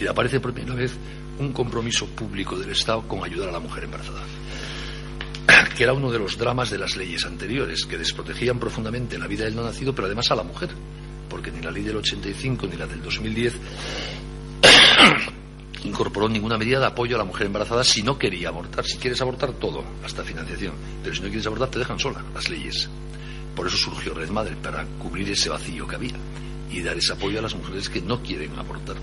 [0.00, 0.96] Y aparece por primera vez
[1.38, 4.22] un compromiso público del Estado con ayudar a la mujer embarazada,
[5.76, 9.44] que era uno de los dramas de las leyes anteriores, que desprotegían profundamente la vida
[9.44, 10.70] del no nacido, pero además a la mujer,
[11.30, 13.54] porque ni la ley del 85 ni la del 2010
[15.84, 18.84] incorporó ninguna medida de apoyo a la mujer embarazada si no quería abortar.
[18.84, 20.74] Si quieres abortar, todo, hasta financiación.
[21.02, 22.90] Pero si no quieres abortar, te dejan sola las leyes.
[23.54, 26.16] Por eso surgió Red Madre, para cubrir ese vacío que había
[26.72, 28.96] y dar ese apoyo a las mujeres que no quieren abortar.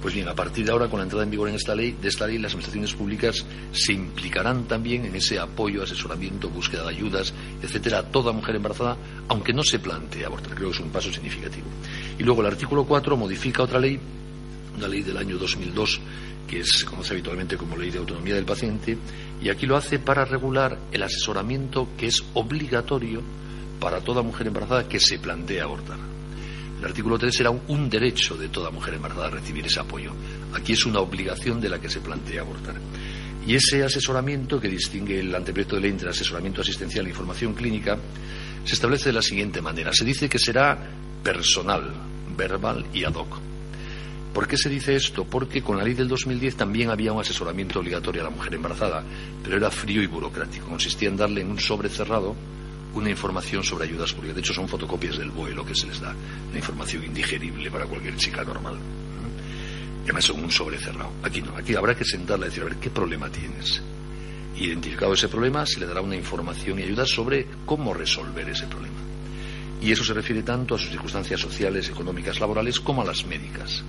[0.00, 2.08] Pues bien, a partir de ahora, con la entrada en vigor en esta ley, de
[2.08, 7.34] esta ley, las administraciones públicas se implicarán también en ese apoyo, asesoramiento, búsqueda de ayudas,
[7.62, 8.96] etcétera, a toda mujer embarazada,
[9.28, 10.54] aunque no se plantee abortar.
[10.54, 11.66] Creo que es un paso significativo.
[12.18, 14.00] Y luego el artículo 4 modifica otra ley
[14.76, 16.00] una ley del año 2002
[16.48, 18.98] que se conoce habitualmente como Ley de Autonomía del Paciente,
[19.40, 23.22] y aquí lo hace para regular el asesoramiento que es obligatorio
[23.78, 25.98] para toda mujer embarazada que se plantea abortar.
[26.80, 30.12] El artículo 3 era un, derecho de toda mujer embarazada a recibir ese apoyo.
[30.54, 32.74] Aquí es una obligación de la que se plantea abortar.
[33.46, 37.98] Y ese asesoramiento que distingue el anteproyecto de ley entre asesoramiento asistencial e información clínica
[38.64, 39.92] se establece de la siguiente manera.
[39.92, 40.78] Se dice que será
[41.22, 41.92] personal,
[42.34, 43.38] verbal y ad hoc
[44.32, 45.24] ¿Por qué se dice esto?
[45.24, 49.04] Porque con la ley del 2010 también había un asesoramiento obligatorio a la mujer embarazada,
[49.42, 50.68] pero era frío y burocrático.
[50.68, 52.34] Consistía en darle un sobre cerrado
[52.94, 54.36] una información sobre ayudas públicas.
[54.36, 56.14] De hecho, son fotocopias del BOE lo que se les da,
[56.48, 58.78] una información indigerible para cualquier chica normal.
[60.00, 61.12] Y además son un sobre cerrado.
[61.22, 63.82] Aquí no, aquí habrá que sentarla y decir, a ver, ¿qué problema tienes?
[64.56, 68.98] Identificado ese problema, se le dará una información y ayuda sobre cómo resolver ese problema.
[69.80, 73.82] Y eso se refiere tanto a sus circunstancias sociales, económicas, laborales, como a las médicas.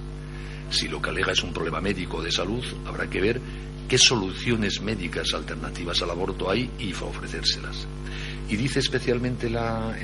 [0.70, 3.42] Si lo que alega es un problema médico o de salud, habrá que ver
[3.90, 7.88] qué soluciones médicas alternativas al aborto hay y ofrecérselas.
[8.52, 9.56] Y dice especialmente el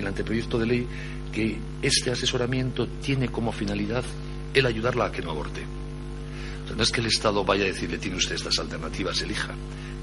[0.07, 0.87] anteproyecto de ley
[1.33, 4.05] que este asesoramiento tiene como finalidad
[4.53, 5.65] el ayudarla a que no aborte.
[6.75, 9.53] no es que el Estado vaya a decirle tiene usted estas alternativas, elija.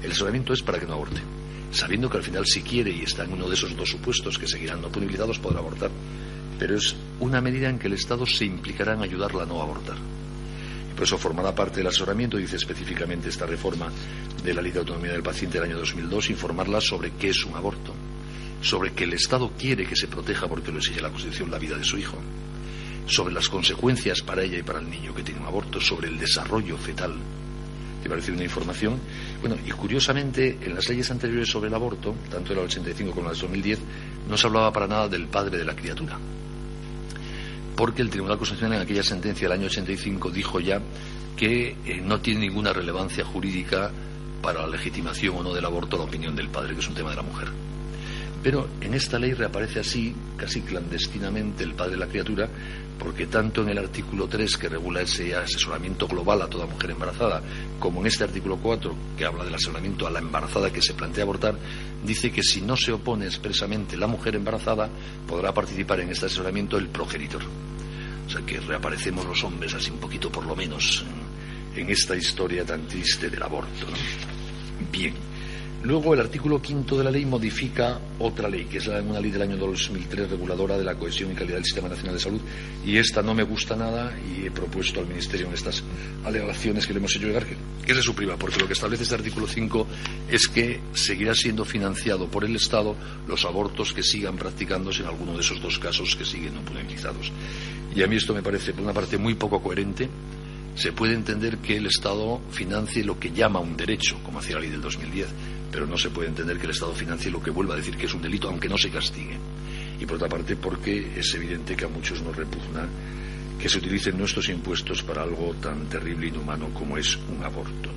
[0.03, 1.19] El asesoramiento es para que no aborte,
[1.71, 4.47] sabiendo que al final si quiere y está en uno de esos dos supuestos que
[4.47, 5.89] seguirán no punibilizados podrá abortar.
[6.59, 9.97] Pero es una medida en que el Estado se implicará en ayudarla a no abortar.
[10.95, 13.91] Por eso formará parte del asesoramiento, dice específicamente esta reforma
[14.43, 17.55] de la Ley de Autonomía del Paciente del año 2002, informarla sobre qué es un
[17.55, 17.93] aborto,
[18.65, 21.77] sobre que el Estado quiere que se proteja porque lo exige la Constitución la vida
[21.77, 22.17] de su hijo,
[23.05, 26.17] sobre las consecuencias para ella y para el niño que tiene un aborto, sobre el
[26.17, 27.13] desarrollo fetal.
[28.01, 28.99] Te parece una información.
[29.39, 33.27] Bueno, y curiosamente, en las leyes anteriores sobre el aborto, tanto en la 85 como
[33.27, 33.79] en la 2010,
[34.27, 36.17] no se hablaba para nada del padre de la criatura
[37.75, 40.81] porque el Tribunal Constitucional en aquella sentencia del año 85 dijo ya
[41.35, 43.91] que eh, no tiene ninguna relevancia jurídica
[44.41, 47.09] para la legitimación o no del aborto la opinión del padre, que es un tema
[47.09, 47.64] de la mujer.
[48.45, 52.47] Pero en esta ley reaparece así, casi clandestinamente, el padre de la criatura,
[52.99, 57.41] porque tanto en el artículo 3, que regula ese asesoramiento global a toda mujer embarazada,
[57.79, 61.23] como en este artículo 4, que habla del asesoramiento a la embarazada que se plantea
[61.23, 61.55] abortar,
[62.05, 64.91] dice que si no se opone expresamente la mujer embarazada,
[65.27, 67.41] podrá participar en este asesoramiento el progenitor.
[68.27, 71.03] O sea que reaparecemos los hombres así un poquito por lo menos
[71.75, 73.87] en esta historia tan triste del aborto.
[74.91, 75.34] Bien.
[75.85, 79.43] Luego, el artículo quinto de la ley modifica otra ley, que es una ley del
[79.43, 82.41] año 2003 reguladora de la cohesión y calidad del Sistema Nacional de Salud.
[82.83, 85.83] Y esta no me gusta nada y he propuesto al Ministerio en estas
[86.23, 87.55] alegaciones que le hemos hecho llegar que,
[87.85, 89.87] que se suprima, porque lo que establece este artículo 5
[90.31, 92.95] es que seguirá siendo financiado por el Estado
[93.27, 97.31] los abortos que sigan practicándose en alguno de esos dos casos que siguen no punalizados.
[97.95, 100.09] Y a mí esto me parece, por una parte, muy poco coherente
[100.75, 104.61] se puede entender que el Estado financie lo que llama un derecho, como hacía la
[104.61, 105.27] ley del 2010,
[105.71, 108.05] pero no se puede entender que el Estado financie lo que vuelva a decir que
[108.05, 109.37] es un delito, aunque no se castigue.
[109.99, 112.87] Y por otra parte, porque es evidente que a muchos nos repugna
[113.59, 117.89] que se utilicen nuestros impuestos para algo tan terrible e inhumano como es un aborto.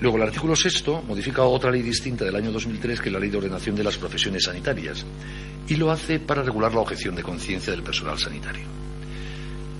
[0.00, 3.28] Luego, el artículo sexto modifica otra ley distinta del año 2003, que es la Ley
[3.28, 5.04] de Ordenación de las Profesiones Sanitarias,
[5.68, 8.64] y lo hace para regular la objeción de conciencia del personal sanitario.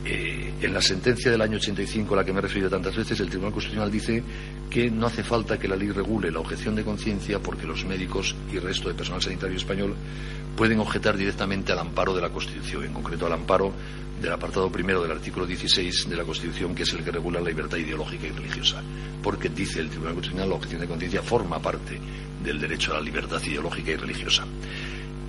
[0.04, 3.18] Eh, en la sentencia del año 85 a la que me he referido tantas veces,
[3.20, 4.22] el Tribunal Constitucional dice
[4.70, 8.36] que no hace falta que la ley regule la objeción de conciencia porque los médicos
[8.52, 9.96] y el resto de personal sanitario español
[10.56, 13.72] pueden objetar directamente al amparo de la Constitución, en concreto al amparo
[14.22, 17.48] del apartado primero del artículo 16 de la Constitución, que es el que regula la
[17.48, 18.82] libertad ideológica y religiosa.
[19.22, 21.98] Porque, dice el Tribunal Constitucional, la objeción de conciencia forma parte
[22.44, 24.46] del derecho a la libertad ideológica y religiosa.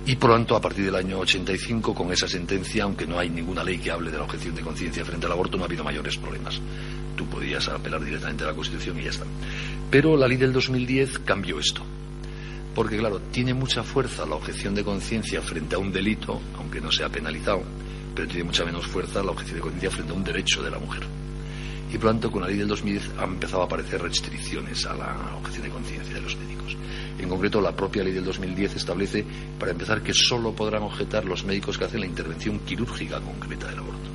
[0.04, 3.78] Y pronto, a partir del año 85, con esa sentencia, aunque no hay ninguna ley
[3.78, 6.60] que hable de la objeción de conciencia frente al aborto, no ha habido mayores problemas.
[7.22, 9.24] Tú podías apelar directamente a la Constitución y ya está.
[9.92, 11.80] Pero la ley del 2010 cambió esto.
[12.74, 16.90] Porque, claro, tiene mucha fuerza la objeción de conciencia frente a un delito, aunque no
[16.90, 17.62] sea penalizado,
[18.12, 20.80] pero tiene mucha menos fuerza la objeción de conciencia frente a un derecho de la
[20.80, 21.04] mujer.
[21.92, 25.36] Y por tanto, con la ley del 2010 han empezado a aparecer restricciones a la
[25.36, 26.76] objeción de conciencia de los médicos.
[27.20, 29.24] En concreto, la propia ley del 2010 establece,
[29.60, 33.78] para empezar, que solo podrán objetar los médicos que hacen la intervención quirúrgica concreta del
[33.78, 34.11] aborto.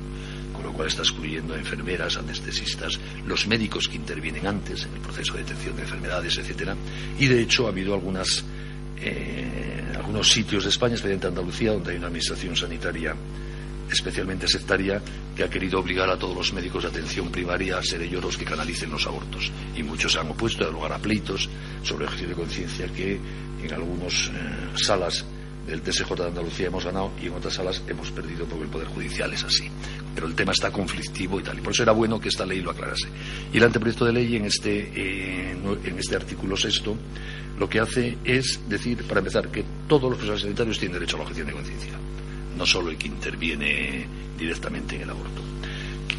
[0.58, 5.00] Con lo cual está excluyendo a enfermeras, anestesistas, los médicos que intervienen antes en el
[5.00, 6.74] proceso de detección de enfermedades, etcétera.
[7.16, 8.44] Y de hecho ha habido algunas,
[9.00, 13.14] eh, algunos sitios de España, especialmente Andalucía, donde hay una administración sanitaria
[13.88, 15.00] especialmente sectaria,
[15.34, 18.36] que ha querido obligar a todos los médicos de atención primaria a ser ellos los
[18.36, 19.52] que canalicen los abortos.
[19.76, 21.48] Y muchos se han opuesto, a lugar a pleitos
[21.84, 23.20] sobre ejercicio de conciencia que
[23.62, 24.30] en algunas eh,
[24.74, 25.24] salas
[25.68, 28.88] del TSJ de Andalucía hemos ganado y en otras salas hemos perdido porque el Poder
[28.88, 29.70] Judicial es así.
[30.14, 31.58] Pero el tema está conflictivo y tal.
[31.58, 33.08] Y por eso era bueno que esta ley lo aclarase.
[33.52, 36.96] Y el anteproyecto de ley en este, eh, en este artículo sexto
[37.58, 41.18] lo que hace es decir, para empezar, que todos los profesionales sanitarios tienen derecho a
[41.18, 41.98] la objeción de conciencia
[42.58, 44.06] no solo el que interviene
[44.36, 45.40] directamente en el aborto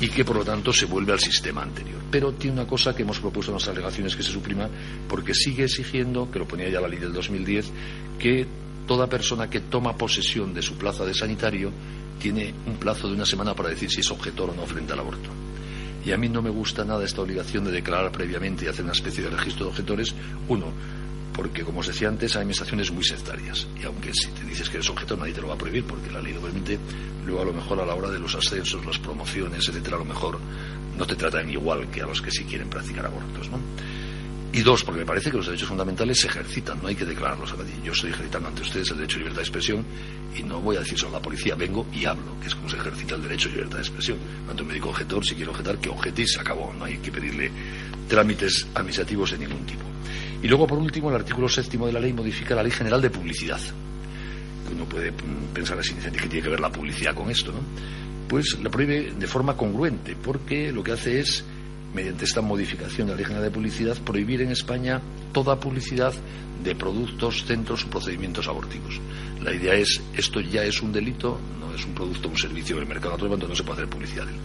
[0.02, 2.00] y que por lo tanto se vuelve al sistema anterior.
[2.10, 4.70] Pero tiene una cosa que hemos propuesto en las alegaciones que se suprima
[5.10, 7.70] porque sigue exigiendo, que lo ponía ya la ley del 2010,
[8.18, 8.47] que
[8.90, 11.72] toda persona que toma posesión de su plaza de sanitario
[12.20, 15.00] tiene un plazo de una semana para decir si es objetor o no frente al
[15.00, 15.30] aborto.
[16.04, 18.94] Y a mí no me gusta nada esta obligación de declarar previamente y hacer una
[18.94, 20.16] especie de registro de objetores.
[20.48, 20.74] Uno,
[21.36, 24.78] porque como os decía antes hay administraciones muy sectarias y aunque si te dices que
[24.78, 26.80] eres objeto nadie te lo va a prohibir porque la ley lo permite
[27.28, 30.06] luego a lo mejor a la hora de los ascensos las promociones etcétera a lo
[30.06, 30.40] mejor
[30.98, 33.60] no te tratan igual que a los que sí quieren practicar abortos ¿no?
[34.52, 37.54] Y dos porque me parece que los derechos fundamentales se ejercitan no hay que declararlos
[37.84, 39.86] yo estoy ejercitando ante ustedes el derecho a libertad de expresión
[40.36, 42.70] y no voy a decir solo a la policía vengo y hablo que es como
[42.70, 45.78] se ejercita el derecho a libertad de expresión cuando un médico objetor si quiere objetar
[45.78, 47.52] que objete y se acabó no hay que pedirle
[48.08, 49.89] trámites administrativos de ningún tipo
[50.41, 53.10] y luego, por último, el artículo séptimo de la ley modifica la Ley General de
[53.10, 53.60] Publicidad.
[54.74, 55.12] Uno puede
[55.54, 57.60] pensar así, que tiene que ver la publicidad con esto, ¿no?
[58.28, 61.43] Pues la prohíbe de forma congruente, porque lo que hace es,
[61.94, 66.14] mediante esta modificación de la Ley de Publicidad, prohibir en España toda publicidad
[66.64, 69.00] de productos, centros o procedimientos abortivos.
[69.42, 72.86] La idea es, esto ya es un delito, no es un producto, un servicio del
[72.86, 74.40] mercado, por lo tanto no se puede hacer publicidad de él.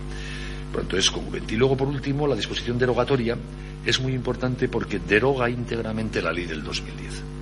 [0.73, 1.55] Por lo tanto, es congruente.
[1.55, 3.37] Y luego, por último, la disposición derogatoria
[3.85, 7.34] es muy importante porque deroga íntegramente la ley del 2010.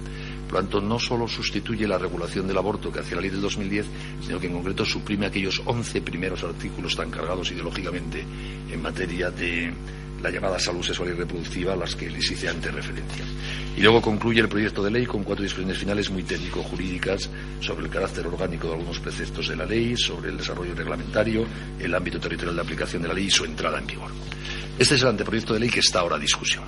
[0.53, 3.41] Por lo tanto, no solo sustituye la regulación del aborto que hacía la ley del
[3.41, 3.87] 2010,
[4.21, 8.23] sino que en concreto suprime aquellos 11 primeros artículos tan cargados ideológicamente
[8.71, 9.73] en materia de
[10.23, 13.25] la llamada salud sexual y reproductiva a las que les hice antes referencia.
[13.79, 17.31] Y luego concluye el proyecto de ley con cuatro disposiciones finales muy técnico-jurídicas
[17.61, 21.47] sobre el carácter orgánico de algunos preceptos de la ley, sobre el desarrollo reglamentario,
[21.81, 24.11] el ámbito territorial de aplicación de la ley y su entrada en vigor.
[24.79, 26.65] Este es el anteproyecto de ley que está ahora a discusión.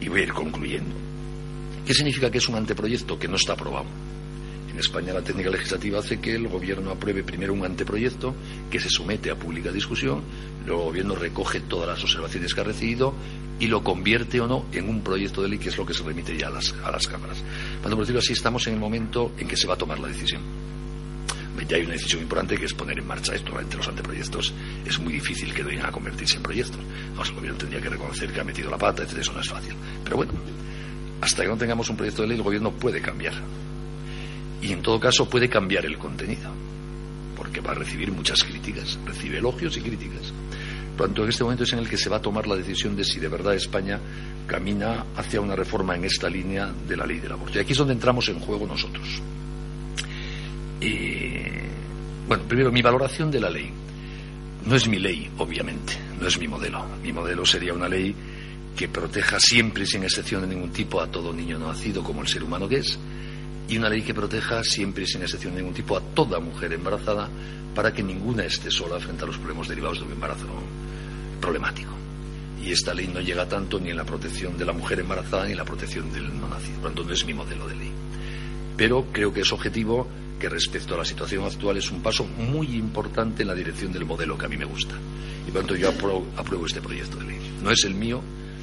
[0.00, 1.13] Y voy a ir concluyendo.
[1.86, 3.86] ¿Qué significa que es un anteproyecto que no está aprobado?
[4.70, 8.34] En España la técnica legislativa hace que el gobierno apruebe primero un anteproyecto
[8.70, 10.22] que se somete a pública discusión,
[10.66, 13.14] luego el gobierno recoge todas las observaciones que ha recibido
[13.60, 16.02] y lo convierte o no en un proyecto de ley que es lo que se
[16.02, 17.40] remite ya a las, a las cámaras.
[17.82, 20.42] Cuando decirlo así, estamos en el momento en que se va a tomar la decisión.
[21.68, 23.58] Ya hay una decisión importante que es poner en marcha esto.
[23.58, 24.52] Entre los anteproyectos
[24.84, 26.80] es muy difícil que vengan a convertirse en proyectos.
[26.80, 29.18] el gobierno tendría que reconocer que ha metido la pata, etc.
[29.18, 29.74] Eso no es fácil.
[30.02, 30.32] Pero bueno,
[31.20, 33.34] hasta que no tengamos un proyecto de ley, el gobierno puede cambiar.
[34.60, 36.50] Y en todo caso puede cambiar el contenido,
[37.36, 40.32] porque va a recibir muchas críticas, recibe elogios y críticas.
[40.96, 42.94] Por tanto, en este momento es en el que se va a tomar la decisión
[42.94, 43.98] de si de verdad España
[44.46, 47.58] camina hacia una reforma en esta línea de la ley del aborto.
[47.58, 49.20] Y aquí es donde entramos en juego nosotros.
[52.28, 53.70] bueno, primero, mi valoración de la ley.
[54.66, 56.86] No es mi ley, obviamente, no es mi modelo.
[57.02, 58.14] Mi modelo sería una ley
[58.76, 62.28] que proteja siempre, sin excepción de ningún tipo, a todo niño no nacido como el
[62.28, 62.98] ser humano que es,
[63.68, 67.28] y una ley que proteja siempre, sin excepción de ningún tipo, a toda mujer embarazada
[67.74, 70.46] para que ninguna esté sola frente a los problemas derivados de un embarazo
[71.40, 71.92] problemático.
[72.62, 75.52] Y esta ley no llega tanto ni en la protección de la mujer embarazada ni
[75.52, 76.80] en la protección del no nacido.
[76.80, 77.92] Por lo tanto, no es mi modelo de ley.
[78.76, 80.08] Pero creo que es objetivo
[80.38, 84.04] que respecto a la situación actual es un paso muy importante en la dirección del
[84.04, 84.94] modelo que a mí me gusta.
[85.46, 87.38] Y por lo tanto yo apruebo este proyecto de ley.
[87.62, 88.22] No es el mío,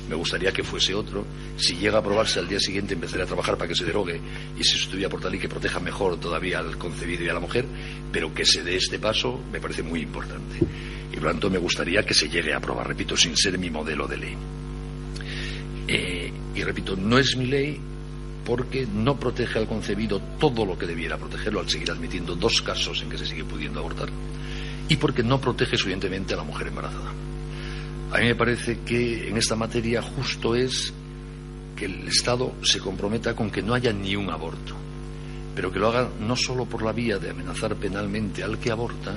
[0.10, 1.26] me gustaría que fuese otro.
[1.58, 4.20] Si llega a aprobarse al día siguiente, empezaré a trabajar para que se derogue
[4.58, 7.39] y se sustituya por tal y que proteja mejor todavía al concebido y a la
[7.39, 7.66] mujer,
[8.12, 10.58] pero que se dé este paso me parece muy importante.
[11.12, 13.70] Y por lo tanto me gustaría que se llegue a aprobar, repito, sin ser mi
[13.70, 14.38] modelo de ley.
[15.88, 17.80] Eh, y repito, no es mi ley
[18.45, 23.02] porque no protege al concebido todo lo que debiera protegerlo al seguir admitiendo dos casos
[23.02, 24.10] en que se sigue pudiendo abortar
[24.89, 27.14] y porque no protege suficientemente a la mujer embarazada.
[28.12, 30.93] A mí me parece que en esta materia justo es
[31.78, 34.76] que el Estado se comprometa con que no haya ni un aborto,
[35.55, 39.14] pero que lo haga no solo por la vía de amenazar penalmente al que aborta,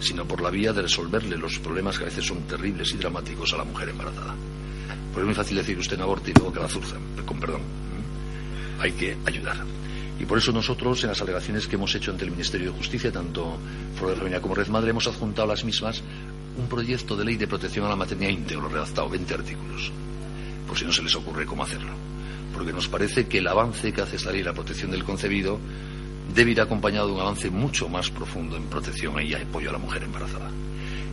[0.00, 3.54] sino por la vía de resolverle los problemas que a veces son terribles y dramáticos
[3.54, 4.34] a la mujer embarazada.
[5.12, 7.62] Porque es muy fácil decir usted no aborte y luego que la zurzan, con perdón.
[8.80, 9.64] Hay que ayudar.
[10.18, 13.10] Y por eso nosotros, en las alegaciones que hemos hecho ante el Ministerio de Justicia,
[13.10, 13.56] tanto
[13.96, 16.02] Flor de como Red Madre, hemos adjuntado las mismas
[16.56, 19.92] un proyecto de ley de protección a la maternidad íntegro, redactado 20 artículos,
[20.66, 21.92] por si no se les ocurre cómo hacerlo.
[22.52, 25.58] Porque nos parece que el avance que hace esta ley, la protección del concebido,
[26.34, 29.78] debe ir acompañado de un avance mucho más profundo en protección y apoyo a la
[29.78, 30.50] mujer embarazada.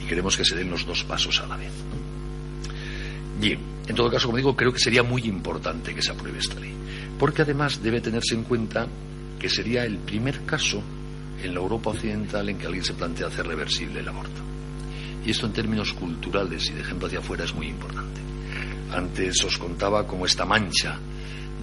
[0.02, 1.72] Y queremos que se den los dos pasos a la vez.
[3.40, 6.60] Bien, en todo caso, como digo, creo que sería muy importante que se apruebe esta
[6.60, 6.74] ley.
[7.20, 8.88] Porque además debe tenerse en cuenta
[9.40, 10.82] que sería el primer caso
[11.44, 14.53] en la Europa occidental en que alguien se plantea hacer reversible el aborto.
[15.26, 18.22] Y esto en términos culturales y de ejemplo hacia afuera es muy importante.
[18.92, 21.00] Antes os contaba cómo esta mancha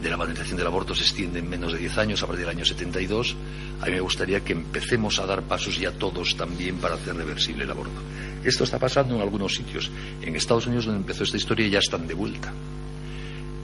[0.03, 2.57] de la banalización del aborto se extiende en menos de 10 años, a partir del
[2.57, 3.37] año 72.
[3.83, 7.65] A mí me gustaría que empecemos a dar pasos ya todos también para hacer reversible
[7.65, 8.01] el aborto.
[8.43, 9.91] Esto está pasando en algunos sitios.
[10.23, 12.53] En Estados Unidos, donde empezó esta historia, ya están de vuelta.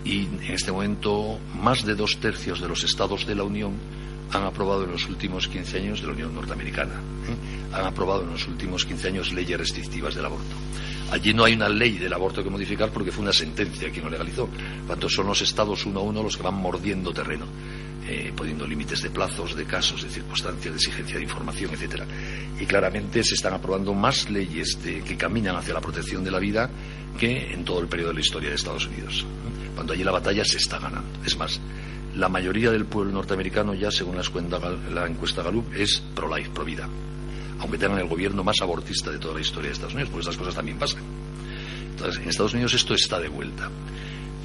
[0.04, 3.72] Y en este momento, más de dos tercios de los estados de la Unión
[4.32, 7.74] han aprobado en los últimos 15 años de la Unión Norteamericana, ¿eh?
[7.74, 10.54] han aprobado en los últimos 15 años leyes restrictivas del aborto.
[11.10, 14.10] Allí no hay una ley del aborto que modificar porque fue una sentencia quien lo
[14.10, 14.48] legalizó.
[14.86, 17.46] Cuanto son los estados uno a uno los que van mordiendo terreno,
[18.08, 22.06] eh, poniendo límites de plazos, de casos, de circunstancias, de exigencia de información, etcétera.
[22.58, 26.68] Y claramente se están aprobando más leyes que caminan hacia la protección de la vida
[27.16, 29.24] que en todo el periodo de la historia de Estados Unidos.
[29.74, 31.18] Cuando allí la batalla se está ganando.
[31.24, 31.60] Es más,
[32.16, 36.88] la mayoría del pueblo norteamericano ya, según la encuesta Gallup, es pro-life, pro-vida.
[37.60, 40.38] Aunque tengan el gobierno más abortista de toda la historia de Estados Unidos, pues estas
[40.38, 41.02] cosas también pasan.
[41.90, 43.70] Entonces, en Estados Unidos esto está de vuelta.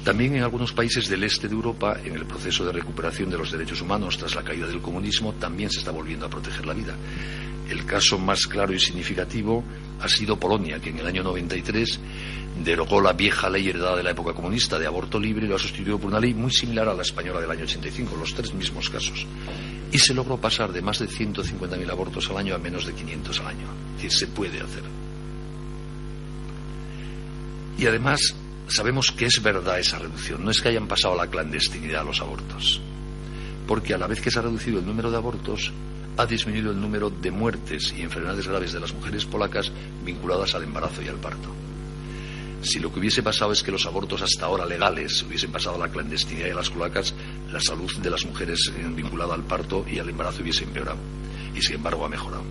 [0.04, 3.52] También en algunos países del este de Europa, en el proceso de recuperación de los
[3.52, 6.94] derechos humanos tras la caída del comunismo, también se está volviendo a proteger la vida.
[7.70, 9.64] El caso más claro y significativo
[10.02, 12.00] ha sido Polonia, que en el año 93
[12.64, 15.58] derogó la vieja ley heredada de la época comunista de aborto libre y lo ha
[15.58, 18.90] sustituido por una ley muy similar a la española del año 85, los tres mismos
[18.90, 19.24] casos.
[19.92, 23.40] Y se logró pasar de más de 150.000 abortos al año a menos de 500
[23.40, 23.66] al año.
[23.96, 24.82] Es decir, se puede hacer.
[27.78, 28.34] Y además
[28.66, 30.44] sabemos que es verdad esa reducción.
[30.44, 32.80] No es que hayan pasado a la clandestinidad los abortos.
[33.68, 35.72] Porque a la vez que se ha reducido el número de abortos,
[36.16, 39.72] ha disminuido el número de muertes y enfermedades graves de las mujeres polacas
[40.04, 41.48] vinculadas al embarazo y al parto.
[42.62, 45.86] Si lo que hubiese pasado es que los abortos hasta ahora legales hubiesen pasado a
[45.86, 47.12] la clandestinidad y a las polacas,
[47.50, 50.98] la salud de las mujeres vinculada al parto y al embarazo hubiese empeorado.
[51.54, 52.44] Y sin embargo ha mejorado.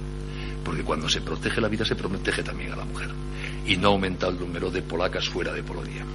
[0.66, 3.10] Porque cuando se protege la vida se protege también a la mujer.
[3.66, 6.06] Y no aumenta el número de polacas fuera de Polonia.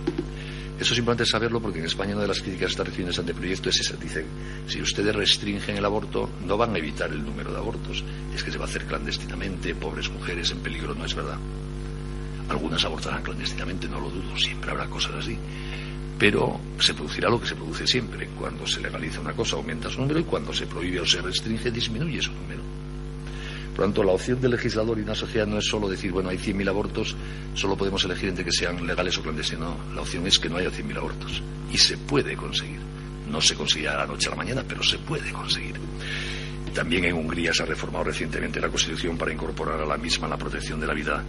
[0.78, 3.22] Eso es importante saberlo porque en España una de las críticas que está recibiendo este
[3.22, 3.96] anteproyecto es esa.
[3.96, 4.26] Dicen,
[4.66, 8.04] si ustedes restringen el aborto, no van a evitar el número de abortos.
[8.34, 11.38] Es que se va a hacer clandestinamente, pobres mujeres en peligro, no es verdad.
[12.50, 15.38] Algunas abortarán clandestinamente, no lo dudo, siempre habrá cosas así.
[16.18, 18.28] Pero se producirá lo que se produce siempre.
[18.38, 21.70] Cuando se legaliza una cosa aumenta su número y cuando se prohíbe o se restringe
[21.70, 22.62] disminuye su número.
[23.76, 26.30] Por lo tanto, la opción del legislador y una sociedad no es solo decir, bueno,
[26.30, 27.14] hay 100.000 abortos,
[27.52, 29.76] solo podemos elegir entre que sean legales o clandestinos.
[29.76, 31.42] No, la opción es que no haya 100.000 abortos.
[31.70, 32.80] Y se puede conseguir.
[33.30, 35.74] No se consigue a la noche a la mañana, pero se puede conseguir.
[36.76, 40.36] También en Hungría se ha reformado recientemente la Constitución para incorporar a la misma la
[40.36, 41.24] protección de la vida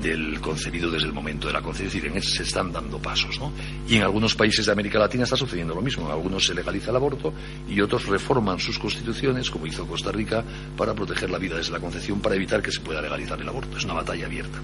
[0.00, 2.06] del concebido desde el momento de la concepción.
[2.06, 3.38] Es decir, se están dando pasos.
[3.38, 3.52] ¿no?
[3.86, 6.06] Y en algunos países de América Latina está sucediendo lo mismo.
[6.06, 7.34] En algunos se legaliza el aborto
[7.68, 10.42] y otros reforman sus constituciones, como hizo Costa Rica,
[10.74, 13.76] para proteger la vida desde la concepción, para evitar que se pueda legalizar el aborto.
[13.76, 14.58] Es una batalla abierta.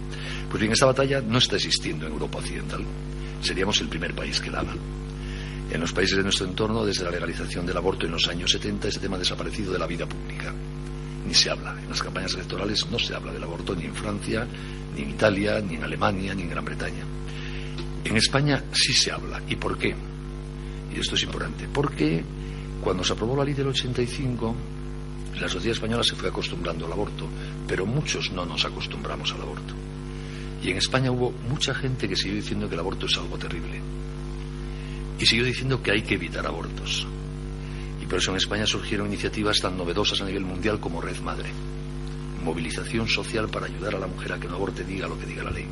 [0.48, 2.82] Pues bien, esta batalla no está existiendo en Europa Occidental.
[3.42, 4.72] Seríamos el primer país que la haga.
[5.70, 8.88] En los países de nuestro entorno, desde la legalización del aborto en los años 70,
[8.88, 10.54] este tema ha desaparecido de la vida pública.
[11.26, 11.76] Ni se habla.
[11.82, 14.46] En las campañas electorales no se habla del aborto ni en Francia,
[14.94, 17.04] ni en Italia, ni en Alemania, ni en Gran Bretaña.
[18.04, 19.42] En España sí se habla.
[19.48, 19.94] ¿Y por qué?
[20.94, 21.66] Y esto es importante.
[21.72, 22.22] Porque
[22.80, 24.54] cuando se aprobó la ley del 85,
[25.40, 27.26] la sociedad española se fue acostumbrando al aborto,
[27.66, 29.74] pero muchos no nos acostumbramos al aborto.
[30.62, 33.80] Y en España hubo mucha gente que siguió diciendo que el aborto es algo terrible.
[35.18, 37.06] Y siguió diciendo que hay que evitar abortos.
[38.02, 41.50] Y por eso en España surgieron iniciativas tan novedosas a nivel mundial como Red Madre
[42.44, 45.42] movilización social para ayudar a la mujer a que no aborte diga lo que diga
[45.42, 45.66] la ley.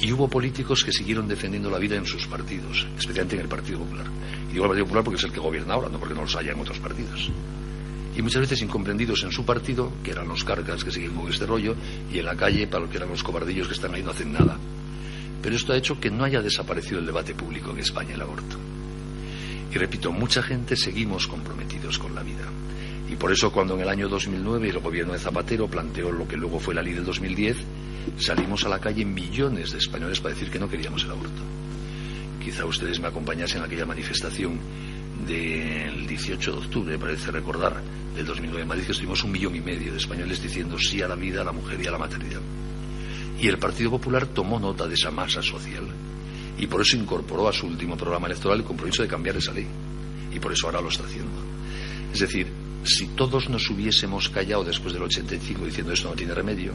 [0.00, 3.80] Y hubo políticos que siguieron defendiendo la vida en sus partidos, especialmente en el Partido
[3.80, 4.06] Popular.
[4.48, 6.36] Y digo el Partido Popular porque es el que gobierna ahora, no porque no los
[6.36, 7.30] haya en otros partidos.
[8.16, 11.44] Y muchas veces incomprendidos en su partido, que eran los cargas que siguen con este
[11.44, 11.74] rollo,
[12.10, 14.32] y en la calle para los que eran los cobardillos que están ahí no hacen
[14.32, 14.56] nada.
[15.42, 18.56] Pero esto ha hecho que no haya desaparecido el debate público en España el aborto.
[19.72, 22.44] Y repito, mucha gente seguimos comprometidos con la vida.
[23.08, 26.36] Y por eso cuando en el año 2009 el gobierno de Zapatero planteó lo que
[26.36, 27.56] luego fue la ley del 2010,
[28.18, 31.42] salimos a la calle millones de españoles para decir que no queríamos el aborto.
[32.42, 34.58] Quizá ustedes me acompañasen a aquella manifestación
[35.26, 37.82] del 18 de octubre, parece recordar,
[38.14, 41.08] del 2009 en Madrid, que estuvimos un millón y medio de españoles diciendo sí a
[41.08, 42.40] la vida, a la mujer y a la maternidad.
[43.40, 45.84] Y el Partido Popular tomó nota de esa masa social
[46.58, 49.66] y por eso incorporó a su último programa electoral el compromiso de cambiar esa ley.
[50.32, 51.32] Y por eso ahora lo está haciendo.
[52.12, 52.48] Es decir,
[52.84, 56.72] si todos nos hubiésemos callado después del 85 diciendo esto no tiene remedio,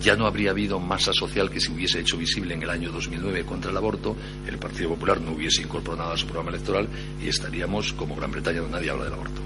[0.00, 3.44] ya no habría habido masa social que se hubiese hecho visible en el año 2009
[3.44, 4.14] contra el aborto,
[4.46, 6.88] el Partido Popular no hubiese incorporado nada a su programa electoral
[7.20, 9.40] y estaríamos como Gran Bretaña donde nadie habla del aborto.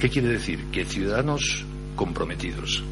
[0.00, 0.64] ¿Qué quiere decir?
[0.72, 1.64] Que ciudadanos
[1.96, 2.82] comprometidos,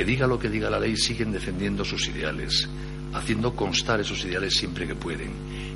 [0.00, 2.66] que diga lo que diga la ley, siguen defendiendo sus ideales,
[3.12, 5.30] haciendo constar esos ideales siempre que pueden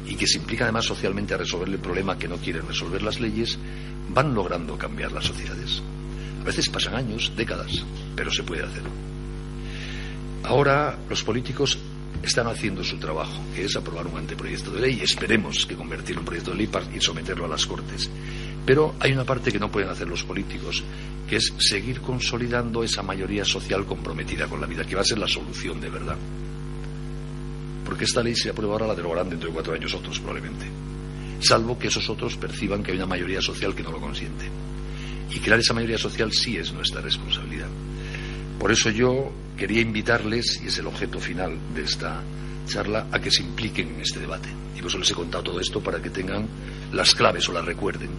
[0.06, 3.20] y que se implica además socialmente a resolver el problema que no quieren resolver las
[3.20, 3.58] leyes,
[4.08, 5.82] van logrando cambiar las sociedades.
[6.40, 7.84] A veces pasan años, décadas,
[8.16, 8.84] pero se puede hacer.
[10.44, 11.78] Ahora los políticos
[12.22, 15.00] están haciendo su trabajo, que es aprobar un anteproyecto de ley.
[15.02, 18.08] Esperemos que convertirlo en proyecto de ley y someterlo a las Cortes.
[18.66, 20.82] Pero hay una parte que no pueden hacer los políticos,
[21.28, 25.18] que es seguir consolidando esa mayoría social comprometida con la vida, que va a ser
[25.18, 26.16] la solución de verdad.
[27.84, 30.66] Porque esta ley se aprueba ahora, la derogarán dentro de cuatro años otros probablemente
[31.44, 34.46] salvo que esos otros perciban que hay una mayoría social que no lo consiente.
[35.30, 37.68] Y crear esa mayoría social sí es nuestra responsabilidad.
[38.58, 42.22] Por eso yo quería invitarles, y es el objeto final de esta
[42.66, 44.48] charla, a que se impliquen en este debate.
[44.76, 46.48] Y por eso les he contado todo esto para que tengan
[46.92, 48.10] las claves o las recuerden.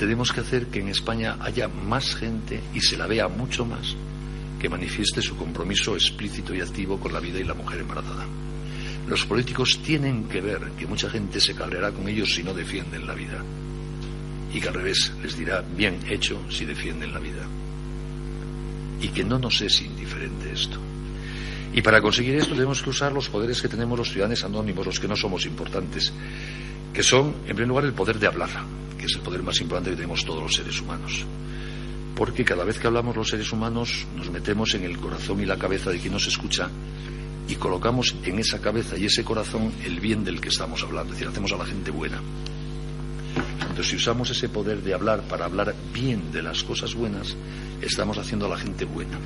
[0.00, 3.94] Tenemos que hacer que en España haya más gente y se la vea mucho más
[4.58, 8.26] que manifieste su compromiso explícito y activo con la vida y la mujer embarazada.
[9.06, 13.06] Los políticos tienen que ver que mucha gente se cabreará con ellos si no defienden
[13.06, 13.44] la vida.
[14.54, 17.46] Y que al revés les dirá bien hecho si defienden la vida.
[19.02, 20.78] Y que no nos es indiferente esto.
[21.74, 24.98] Y para conseguir esto tenemos que usar los poderes que tenemos los ciudadanos anónimos, los
[24.98, 26.10] que no somos importantes,
[26.92, 28.50] que son, en primer lugar, el poder de hablar,
[28.98, 31.24] que es el poder más importante que tenemos todos los seres humanos.
[32.14, 35.56] Porque cada vez que hablamos los seres humanos nos metemos en el corazón y la
[35.56, 36.68] cabeza de quien nos escucha
[37.48, 41.18] y colocamos en esa cabeza y ese corazón el bien del que estamos hablando, es
[41.18, 42.20] decir, hacemos a la gente buena.
[43.60, 47.36] Entonces, si usamos ese poder de hablar para hablar bien de las cosas buenas,
[47.80, 49.18] estamos haciendo a la gente buena.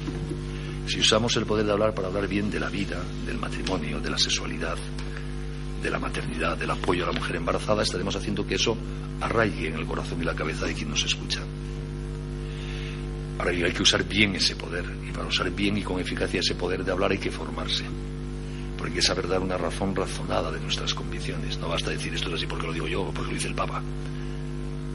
[0.87, 4.11] Si usamos el poder de hablar para hablar bien de la vida, del matrimonio, de
[4.11, 4.77] la sexualidad,
[5.85, 8.77] de la maternidad, del apoyo a la mujer embarazada, estaremos haciendo que eso
[9.21, 11.41] arraigue en el corazón y la cabeza de quien nos escucha.
[13.39, 16.55] Ahora hay que usar bien ese poder, y para usar bien y con eficacia ese
[16.55, 17.85] poder de hablar hay que formarse
[18.85, 21.59] porque hay saber dar una razón razonada de nuestras convicciones.
[21.59, 23.55] No basta decir esto es así porque lo digo yo o porque lo dice el
[23.55, 23.83] Papa.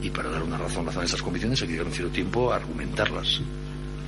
[0.04, 2.54] Y para dar una razón razonada de estas convicciones hay que llegar un cierto tiempo
[2.54, 3.42] a argumentarlas,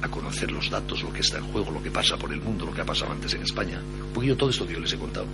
[0.03, 2.67] a conocer los datos, lo que está en juego, lo que pasa por el mundo,
[2.67, 3.82] lo que ha pasado antes en España.
[4.13, 5.25] Porque yo todo esto que yo les he contado.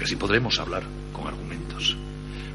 [0.00, 0.82] Porque así podremos hablar
[1.12, 1.94] con argumentos.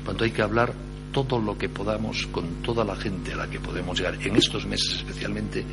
[0.03, 0.73] Cuando hay que hablar
[1.11, 4.65] todo lo que podamos con toda la gente a la que podemos llegar, en estos
[4.65, 5.63] meses especialmente,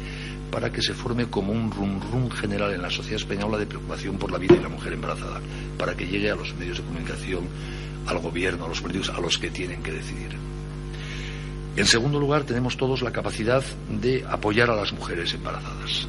[0.50, 4.18] para que se forme como un rum rum general en la sociedad española de preocupación
[4.18, 5.40] por la vida y la mujer embarazada,
[5.78, 7.48] para que llegue a los medios de comunicación,
[8.06, 10.36] al gobierno, a los políticos, a los que tienen que decidir.
[11.74, 16.06] En segundo lugar, tenemos todos la capacidad de apoyar a las mujeres embarazadas.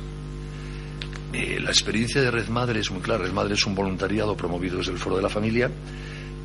[1.33, 3.23] Eh, la experiencia de Red Madre es muy clara.
[3.23, 5.69] Red Madre es un voluntariado promovido desde el Foro de la Familia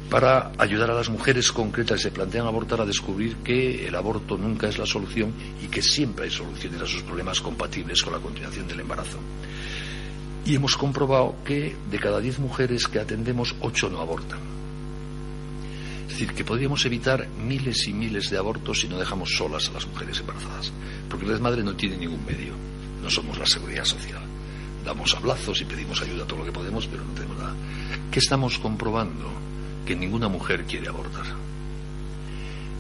[0.09, 4.39] para ayudar a las mujeres concretas que se plantean abortar a descubrir que el aborto
[4.39, 8.19] nunca es la solución y que siempre hay soluciones a sus problemas compatibles con la
[8.19, 9.19] continuación del embarazo.
[10.47, 14.39] Y hemos comprobado que de cada diez mujeres que atendemos, ocho no abortan.
[16.07, 19.73] Es decir, que podríamos evitar miles y miles de abortos si no dejamos solas a
[19.75, 20.73] las mujeres embarazadas.
[21.11, 22.55] Porque la madre no tiene ningún medio.
[23.03, 24.28] No somos la seguridad social.
[24.85, 27.55] Damos abrazos y pedimos ayuda todo lo que podemos, pero no tenemos nada.
[28.11, 29.31] ¿Qué estamos comprobando?
[29.85, 31.27] Que ninguna mujer quiere abortar.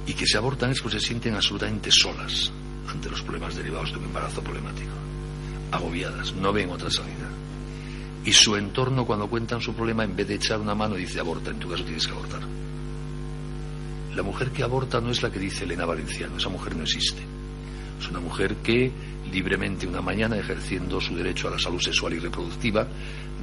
[0.06, 2.50] Y que si abortan es porque se sienten absolutamente solas
[2.90, 4.92] ante los problemas derivados de un embarazo problemático.
[5.70, 7.28] Agobiadas, no ven otra salida.
[8.24, 11.50] Y su entorno, cuando cuentan su problema, en vez de echar una mano, dice aborta,
[11.50, 12.40] en tu caso tienes que abortar.
[14.14, 17.22] La mujer que aborta no es la que dice Elena Valenciano, esa mujer no existe.
[18.00, 18.90] Es una mujer que
[19.32, 22.86] libremente una mañana, ejerciendo su derecho a la salud sexual y reproductiva,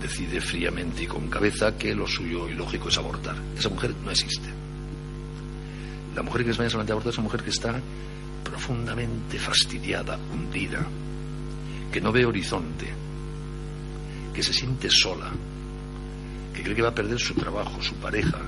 [0.01, 3.35] decide fríamente y con cabeza que lo suyo y lógico es abortar.
[3.57, 4.49] Esa mujer no existe.
[6.15, 7.79] La mujer que en España solamente aborta es una mujer que está
[8.43, 10.85] profundamente fastidiada, hundida,
[11.91, 12.87] que no ve horizonte,
[14.33, 15.31] que se siente sola,
[16.53, 18.39] que cree que va a perder su trabajo, su pareja,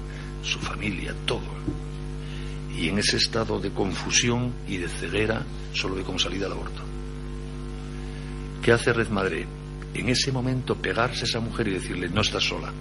[0.43, 1.57] su familia, todo
[2.77, 6.86] y en ese estado de confusión y de ceguera solo ve como salida el aborto.
[8.61, 9.47] ¿Qué hace Red Madre?
[9.93, 12.71] En ese momento pegarse a esa mujer y decirle, no estás sola.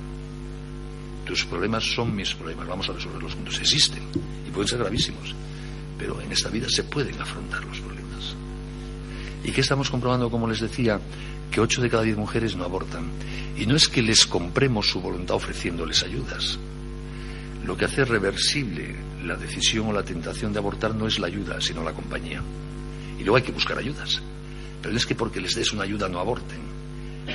[1.25, 3.59] Tus problemas son mis problemas, vamos a resolverlos juntos.
[3.59, 4.03] Existen
[4.47, 5.35] y pueden ser gravísimos,
[5.99, 8.37] pero en esta vida se pueden afrontar los problemas.
[9.45, 11.01] ¿Y qué estamos comprobando, como les decía?
[11.51, 13.11] Que ocho de cada diez mujeres no abortan.
[13.57, 16.59] Y no es que les compremos su voluntad ofreciéndoles ayudas.
[17.65, 21.61] Lo que hace reversible la decisión o la tentación de abortar no es la ayuda,
[21.61, 22.43] sino la compañía.
[23.19, 24.21] Y luego hay que buscar ayudas.
[24.81, 26.61] Pero no es que porque les des una ayuda no aborten.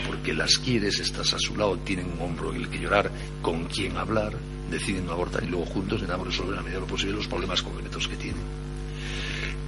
[0.08, 3.12] Porque las quieres, estás a su lado, tienen un hombro en el que llorar,
[3.42, 4.34] con quien hablar,
[4.70, 7.62] deciden no abortar y luego juntos intentamos resolver a medida de lo posible los problemas
[7.62, 8.42] concretos que tienen.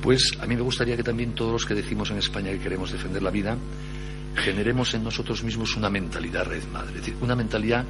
[0.02, 2.92] Pues a mí me gustaría que también todos los que decimos en España que queremos
[2.92, 3.58] defender la vida,
[4.36, 7.86] generemos en nosotros mismos una mentalidad red madre, es decir, una mentalidad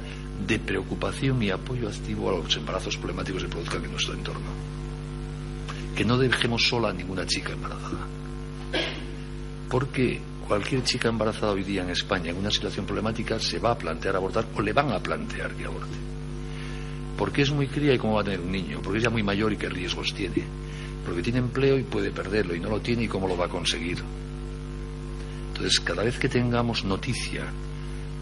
[0.46, 4.50] de preocupación y apoyo activo a los embarazos problemáticos que se produzcan en nuestro entorno.
[5.96, 8.06] Que no dejemos sola a ninguna chica embarazada.
[9.74, 13.76] Porque cualquier chica embarazada hoy día en España en una situación problemática se va a
[13.76, 15.96] plantear abortar o le van a plantear que aborte.
[17.18, 19.24] Porque es muy cría y cómo va a tener un niño, porque es ya muy
[19.24, 20.44] mayor y qué riesgos tiene.
[21.04, 23.48] Porque tiene empleo y puede perderlo y no lo tiene y cómo lo va a
[23.48, 23.98] conseguir.
[25.48, 27.42] Entonces, cada vez que tengamos noticia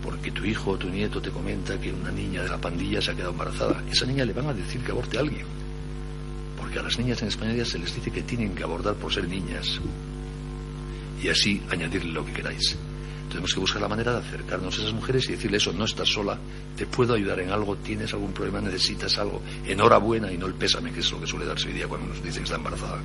[0.03, 3.11] porque tu hijo o tu nieto te comenta que una niña de la pandilla se
[3.11, 5.45] ha quedado embarazada, esa niña le van a decir que aborte a alguien.
[6.59, 9.13] Porque a las niñas en España ya se les dice que tienen que abortar por
[9.13, 9.83] ser niñas.
[11.23, 12.77] Y así añadirle lo que queráis.
[13.29, 16.09] Tenemos que buscar la manera de acercarnos a esas mujeres y decirle eso, no estás
[16.09, 16.39] sola,
[16.77, 20.93] te puedo ayudar en algo, tienes algún problema, necesitas algo, enhorabuena y no el pésame,
[20.93, 23.01] que es lo que suele darse hoy día cuando nos dicen que está embarazada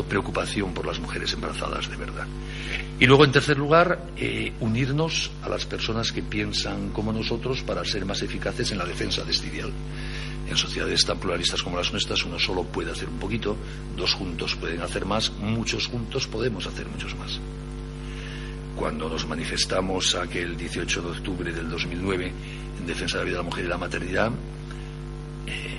[0.00, 2.26] preocupación por las mujeres embarazadas de verdad.
[2.98, 7.84] Y luego, en tercer lugar, eh, unirnos a las personas que piensan como nosotros para
[7.84, 9.72] ser más eficaces en la defensa de este ideal.
[10.48, 13.56] En sociedades tan pluralistas como las nuestras, uno solo puede hacer un poquito,
[13.96, 17.40] dos juntos pueden hacer más, muchos juntos podemos hacer muchos más.
[18.76, 22.32] Cuando nos manifestamos aquel 18 de octubre del 2009
[22.78, 24.30] en defensa de la vida de la mujer y la maternidad,
[25.46, 25.78] eh,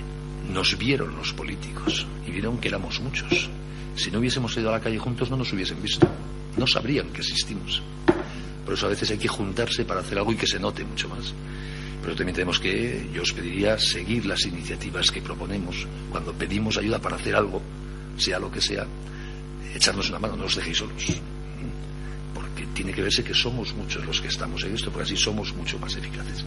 [0.52, 3.50] nos vieron los políticos y vieron que éramos muchos
[3.96, 6.08] si no hubiésemos ido a la calle juntos no nos hubiesen visto,
[6.56, 7.82] no sabrían que existimos.
[8.64, 11.08] Por eso a veces hay que juntarse para hacer algo y que se note mucho
[11.08, 11.34] más.
[12.02, 15.86] Pero también tenemos que, yo os pediría, seguir las iniciativas que proponemos.
[16.10, 17.62] Cuando pedimos ayuda para hacer algo,
[18.16, 18.86] sea lo que sea,
[19.74, 21.04] echarnos una mano, no os dejéis solos.
[22.34, 25.54] Porque tiene que verse que somos muchos los que estamos en esto, porque así somos
[25.54, 26.44] mucho más eficaces.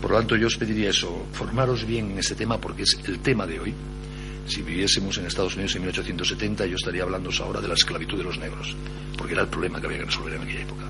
[0.00, 3.20] Por lo tanto, yo os pediría eso, formaros bien en este tema porque es el
[3.20, 3.74] tema de hoy.
[4.46, 8.24] Si viviésemos en Estados Unidos en 1870, yo estaría hablando ahora de la esclavitud de
[8.24, 8.74] los negros,
[9.16, 10.84] porque era el problema que había que resolver en aquella época.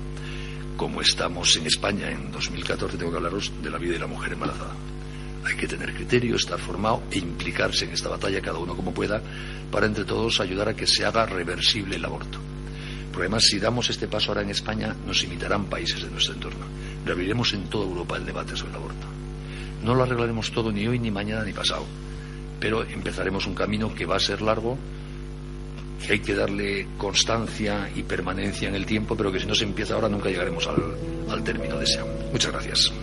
[0.75, 4.33] Como estamos en España en 2014, tengo que hablaros de la vida de la mujer
[4.33, 4.75] embarazada.
[5.45, 9.21] Hay que tener criterio, estar formado e implicarse en esta batalla, cada uno como pueda,
[9.71, 12.39] para entre todos ayudar a que se haga reversible el aborto.
[13.11, 16.65] Porque además, si damos este paso ahora en España, nos imitarán países de nuestro entorno.
[17.05, 19.05] Reabriremos en toda Europa el debate sobre el aborto.
[19.83, 21.85] No lo arreglaremos todo ni hoy, ni mañana, ni pasado
[22.63, 24.77] pero empezaremos un camino que va a ser largo,
[25.99, 29.65] que hay que darle constancia y permanencia en el tiempo, pero que si no se
[29.65, 30.81] empieza ahora nunca llegaremos al,
[31.29, 32.07] al término deseado.
[32.31, 32.93] Muchas gracias.